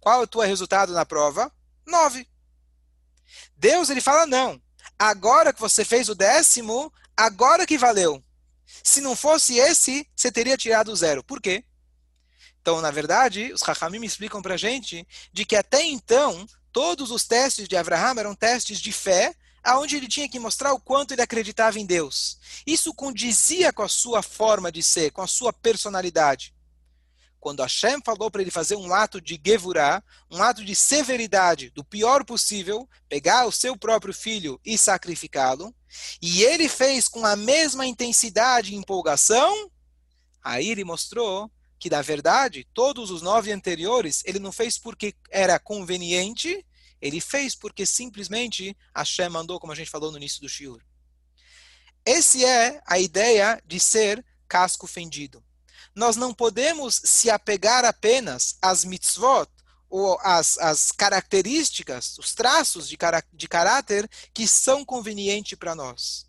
Qual 0.00 0.20
é 0.20 0.24
o 0.24 0.26
teu 0.26 0.40
resultado 0.40 0.94
na 0.94 1.04
prova? 1.04 1.52
Nove. 1.86 2.26
Deus 3.54 3.90
ele 3.90 4.00
fala: 4.00 4.24
não. 4.24 4.58
Agora 4.98 5.52
que 5.52 5.60
você 5.60 5.84
fez 5.84 6.08
o 6.08 6.14
décimo, 6.14 6.90
agora 7.14 7.66
que 7.66 7.76
valeu. 7.76 8.24
Se 8.82 9.00
não 9.00 9.14
fosse 9.14 9.58
esse, 9.58 10.06
você 10.14 10.30
teria 10.30 10.56
tirado 10.56 10.94
zero. 10.94 11.22
Por 11.22 11.40
quê? 11.40 11.64
Então, 12.60 12.80
na 12.80 12.90
verdade, 12.90 13.52
os 13.52 13.62
Rahamim 13.62 14.04
explicam 14.04 14.40
para 14.40 14.54
a 14.54 14.58
gente 14.58 15.06
de 15.32 15.44
que 15.44 15.56
até 15.56 15.82
então, 15.82 16.46
todos 16.72 17.10
os 17.10 17.24
testes 17.24 17.68
de 17.68 17.76
Abraham 17.76 18.18
eram 18.18 18.34
testes 18.34 18.80
de 18.80 18.90
fé, 18.90 19.34
aonde 19.62 19.96
ele 19.96 20.08
tinha 20.08 20.28
que 20.28 20.38
mostrar 20.38 20.72
o 20.72 20.80
quanto 20.80 21.12
ele 21.12 21.22
acreditava 21.22 21.78
em 21.78 21.86
Deus. 21.86 22.38
Isso 22.66 22.92
condizia 22.94 23.72
com 23.72 23.82
a 23.82 23.88
sua 23.88 24.22
forma 24.22 24.72
de 24.72 24.82
ser, 24.82 25.10
com 25.10 25.22
a 25.22 25.26
sua 25.26 25.52
personalidade 25.52 26.54
quando 27.44 27.60
Hashem 27.60 28.00
falou 28.02 28.30
para 28.30 28.40
ele 28.40 28.50
fazer 28.50 28.74
um 28.74 28.94
ato 28.94 29.20
de 29.20 29.38
gevurah, 29.44 30.02
um 30.30 30.42
ato 30.42 30.64
de 30.64 30.74
severidade, 30.74 31.68
do 31.68 31.84
pior 31.84 32.24
possível, 32.24 32.88
pegar 33.06 33.44
o 33.44 33.52
seu 33.52 33.76
próprio 33.76 34.14
filho 34.14 34.58
e 34.64 34.78
sacrificá-lo, 34.78 35.74
e 36.20 36.42
ele 36.42 36.68
fez 36.68 37.08
com 37.08 37.24
a 37.24 37.36
mesma 37.36 37.86
intensidade 37.86 38.72
e 38.72 38.76
empolgação, 38.76 39.70
aí 40.42 40.68
ele 40.68 40.84
mostrou 40.84 41.50
que, 41.78 41.90
na 41.90 42.02
verdade, 42.02 42.66
todos 42.72 43.10
os 43.10 43.22
nove 43.22 43.52
anteriores, 43.52 44.22
ele 44.24 44.38
não 44.38 44.52
fez 44.52 44.78
porque 44.78 45.14
era 45.30 45.58
conveniente, 45.58 46.64
ele 47.00 47.20
fez 47.20 47.54
porque 47.54 47.84
simplesmente 47.84 48.76
Hashem 48.96 49.28
mandou, 49.28 49.60
como 49.60 49.72
a 49.72 49.76
gente 49.76 49.90
falou 49.90 50.10
no 50.10 50.16
início 50.16 50.40
do 50.40 50.48
Shiur. 50.48 50.82
Esse 52.04 52.44
é 52.44 52.80
a 52.86 52.98
ideia 52.98 53.62
de 53.66 53.78
ser 53.80 54.24
casco 54.48 54.86
fendido 54.86 55.44
nós 55.94 56.16
não 56.16 56.34
podemos 56.34 57.00
se 57.04 57.30
apegar 57.30 57.84
apenas 57.84 58.58
às 58.60 58.84
mitzvot, 58.84 59.48
às, 60.22 60.58
às 60.58 60.90
características, 60.90 62.18
os 62.18 62.34
traços 62.34 62.88
de, 62.88 62.98
de 63.32 63.48
caráter 63.48 64.10
que 64.32 64.46
são 64.48 64.84
convenientes 64.84 65.56
para 65.56 65.74
nós. 65.74 66.26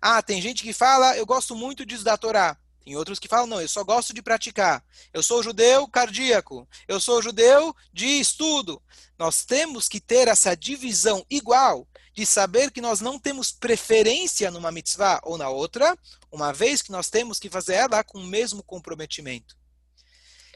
Ah, 0.00 0.22
tem 0.22 0.40
gente 0.40 0.62
que 0.62 0.72
fala, 0.72 1.16
eu 1.16 1.26
gosto 1.26 1.56
muito 1.56 1.84
de 1.84 1.94
estudar 1.94 2.18
Torá. 2.18 2.56
Tem 2.84 2.96
outros 2.96 3.18
que 3.18 3.28
falam, 3.28 3.46
não, 3.46 3.60
eu 3.60 3.68
só 3.68 3.82
gosto 3.82 4.12
de 4.12 4.22
praticar. 4.22 4.84
Eu 5.12 5.22
sou 5.22 5.42
judeu 5.42 5.88
cardíaco. 5.88 6.68
Eu 6.86 7.00
sou 7.00 7.22
judeu 7.22 7.74
de 7.92 8.06
estudo. 8.20 8.80
Nós 9.18 9.44
temos 9.44 9.88
que 9.88 10.00
ter 10.00 10.28
essa 10.28 10.54
divisão 10.54 11.24
igual 11.30 11.88
de 12.12 12.24
saber 12.24 12.70
que 12.70 12.80
nós 12.80 13.00
não 13.00 13.18
temos 13.18 13.50
preferência 13.50 14.50
numa 14.50 14.70
mitzvah 14.70 15.20
ou 15.24 15.36
na 15.36 15.48
outra, 15.48 15.98
uma 16.30 16.52
vez 16.52 16.80
que 16.80 16.92
nós 16.92 17.10
temos 17.10 17.40
que 17.40 17.50
fazer 17.50 17.74
ela 17.74 18.04
com 18.04 18.18
o 18.18 18.26
mesmo 18.26 18.62
comprometimento. 18.62 19.56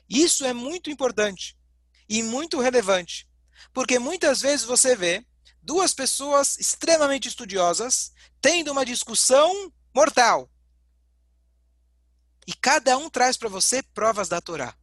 Isso 0.09 0.44
é 0.44 0.53
muito 0.53 0.88
importante 0.88 1.58
e 2.09 2.23
muito 2.23 2.61
relevante, 2.61 3.29
porque 3.73 3.99
muitas 3.99 4.40
vezes 4.40 4.64
você 4.64 4.97
vê 4.97 5.25
duas 5.62 5.92
pessoas 5.92 6.57
extremamente 6.59 7.29
estudiosas 7.29 8.12
tendo 8.40 8.73
uma 8.73 8.87
discussão 8.87 9.73
mortal. 9.94 10.49
E 12.47 12.55
cada 12.55 12.97
um 12.97 13.11
traz 13.11 13.37
para 13.37 13.51
você 13.51 13.83
provas 13.83 14.29
da 14.29 14.40
Torá. 14.40 14.75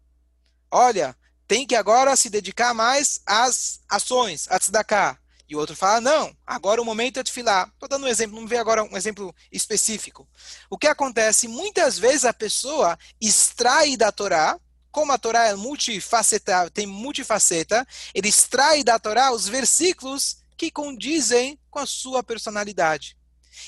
Olha, 0.69 1.17
tem 1.47 1.65
que 1.65 1.75
agora 1.75 2.15
se 2.15 2.29
dedicar 2.29 2.73
mais 2.73 3.21
às 3.25 3.81
ações, 3.89 4.47
a 4.49 4.59
tzedakah 4.59 5.17
E 5.47 5.55
o 5.55 5.59
outro 5.59 5.75
fala, 5.75 6.01
não, 6.01 6.35
agora 6.45 6.81
o 6.81 6.85
momento 6.85 7.19
é 7.19 7.23
de 7.23 7.31
filar. 7.31 7.67
Estou 7.69 7.89
dando 7.89 8.05
um 8.05 8.07
exemplo, 8.07 8.39
não 8.39 8.47
vê 8.47 8.57
agora 8.57 8.83
um 8.83 8.97
exemplo 8.97 9.33
específico. 9.51 10.27
O 10.69 10.77
que 10.77 10.87
acontece? 10.87 11.47
Muitas 11.47 11.97
vezes 11.97 12.25
a 12.25 12.33
pessoa 12.33 12.97
extrai 13.21 13.95
da 13.95 14.11
Torá, 14.11 14.59
como 14.95 15.11
a 15.11 15.17
Torá 15.17 15.47
é 15.49 15.55
multifaceta, 15.55 16.69
tem 16.69 16.87
multifaceta, 16.87 17.85
ele 18.13 18.29
extrai 18.29 18.81
da 18.81 18.97
Torá 18.97 19.33
os 19.33 19.45
versículos 19.45 20.37
que 20.55 20.71
condizem 20.71 21.59
com 21.69 21.79
a 21.79 21.85
sua 21.85 22.23
personalidade. 22.23 23.17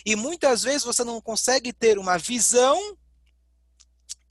E 0.06 0.16
muitas 0.16 0.64
vezes 0.64 0.86
você 0.86 1.04
não 1.04 1.20
consegue 1.20 1.74
ter 1.74 2.00
uma 2.00 2.18
visão 2.18 2.80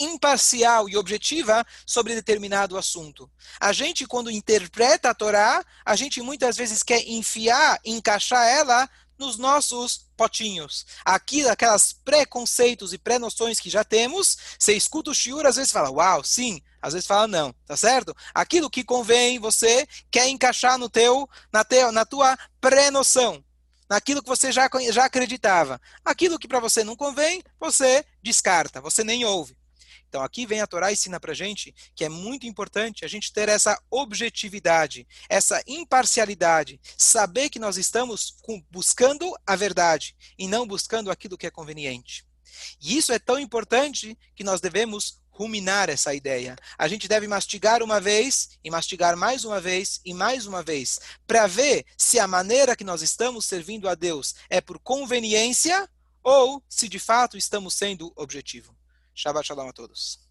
imparcial 0.01 0.89
e 0.89 0.97
objetiva 0.97 1.67
sobre 1.85 2.15
determinado 2.15 2.79
assunto. 2.79 3.31
A 3.61 3.75
gente, 3.75 4.07
quando 4.07 4.31
interpreta 4.31 5.11
a 5.11 5.15
Torá, 5.15 5.63
a 5.85 5.95
gente 5.97 6.23
muitas 6.23 6.57
vezes 6.57 6.83
quer 6.83 7.07
enfiar, 7.07 7.79
encaixar 7.85 8.49
ela 8.49 8.89
nos 9.19 9.39
nossos 9.39 10.07
potinhos. 10.17 10.87
Aqui, 11.05 11.47
aquelas 11.49 11.93
preconceitos 11.93 12.93
e 12.93 12.99
pré-noções 12.99 13.61
que 13.61 13.71
já 13.71 13.85
temos, 13.85 14.37
você 14.59 14.75
escuta 14.75 15.11
o 15.11 15.15
shiur, 15.15 15.47
às 15.47 15.57
vezes 15.57 15.73
fala, 15.73 15.91
uau, 15.91 16.25
sim, 16.25 16.63
às 16.81 16.93
vezes 16.93 17.07
fala 17.07 17.27
não, 17.27 17.53
tá 17.67 17.77
certo? 17.77 18.15
Aquilo 18.35 18.71
que 18.71 18.85
convém, 18.85 19.39
você 19.39 19.87
quer 20.11 20.29
encaixar 20.29 20.79
no 20.79 20.89
teu, 20.89 21.29
na, 21.53 21.65
teu, 21.65 21.91
na 21.93 22.05
tua 22.05 22.37
pré-noção 22.61 23.43
naquilo 23.89 24.23
que 24.23 24.29
você 24.29 24.51
já, 24.51 24.69
já 24.91 25.05
acreditava. 25.05 25.81
Aquilo 26.05 26.39
que 26.39 26.49
para 26.49 26.61
você 26.61 26.83
não 26.83 26.97
convém, 26.97 27.43
você 27.59 28.05
descarta, 28.23 28.81
você 28.81 29.05
nem 29.05 29.25
ouve. 29.25 29.57
Então 30.09 30.23
aqui 30.23 30.47
vem 30.47 30.61
a 30.61 30.67
Torá 30.67 30.91
e 30.91 30.95
ensina 30.95 31.21
para 31.21 31.35
gente 31.35 31.75
que 31.95 32.05
é 32.05 32.09
muito 32.09 32.47
importante 32.47 33.05
a 33.05 33.09
gente 33.09 33.33
ter 33.33 33.49
essa 33.49 33.81
objetividade, 33.91 35.07
essa 35.29 35.63
imparcialidade, 35.67 36.81
saber 36.97 37.51
que 37.51 37.59
nós 37.59 37.77
estamos 37.77 38.37
buscando 38.71 39.33
a 39.47 39.57
verdade 39.57 40.17
e 40.39 40.49
não 40.49 40.67
buscando 40.67 41.11
aquilo 41.11 41.37
que 41.37 41.47
é 41.47 41.51
conveniente. 41.51 42.27
E 42.81 42.97
isso 42.97 43.13
é 43.13 43.19
tão 43.19 43.39
importante 43.39 44.17
que 44.35 44.45
nós 44.45 44.61
devemos 44.61 45.21
ruminar 45.37 45.91
essa 45.91 46.15
ideia. 46.15 46.57
A 46.79 46.89
gente 46.89 47.07
deve 47.07 47.29
mastigar 47.29 47.83
uma 47.83 48.01
vez 48.01 48.59
e 48.65 48.71
mastigar 48.71 49.17
mais 49.17 49.45
uma 49.45 49.61
vez 49.61 50.01
e 50.05 50.15
mais 50.15 50.47
uma 50.47 50.63
vez, 50.63 50.99
para 51.27 51.47
ver 51.47 51.85
se 51.97 52.19
a 52.19 52.27
maneira 52.27 52.75
que 52.75 52.85
nós 52.85 53.03
estamos 53.03 53.45
servindo 53.45 53.87
a 53.87 53.95
Deus 53.95 54.35
é 54.49 54.63
por 54.63 54.79
conveniência 54.79 55.89
ou 56.23 56.63
se 56.69 56.89
de 56.89 56.99
fato 56.99 57.37
estamos 57.37 57.75
sendo 57.75 58.13
objetivo. 58.17 58.75
Shabbat 59.17 59.45
Shalom 59.45 59.69
a 59.69 59.73
todos. 59.73 60.26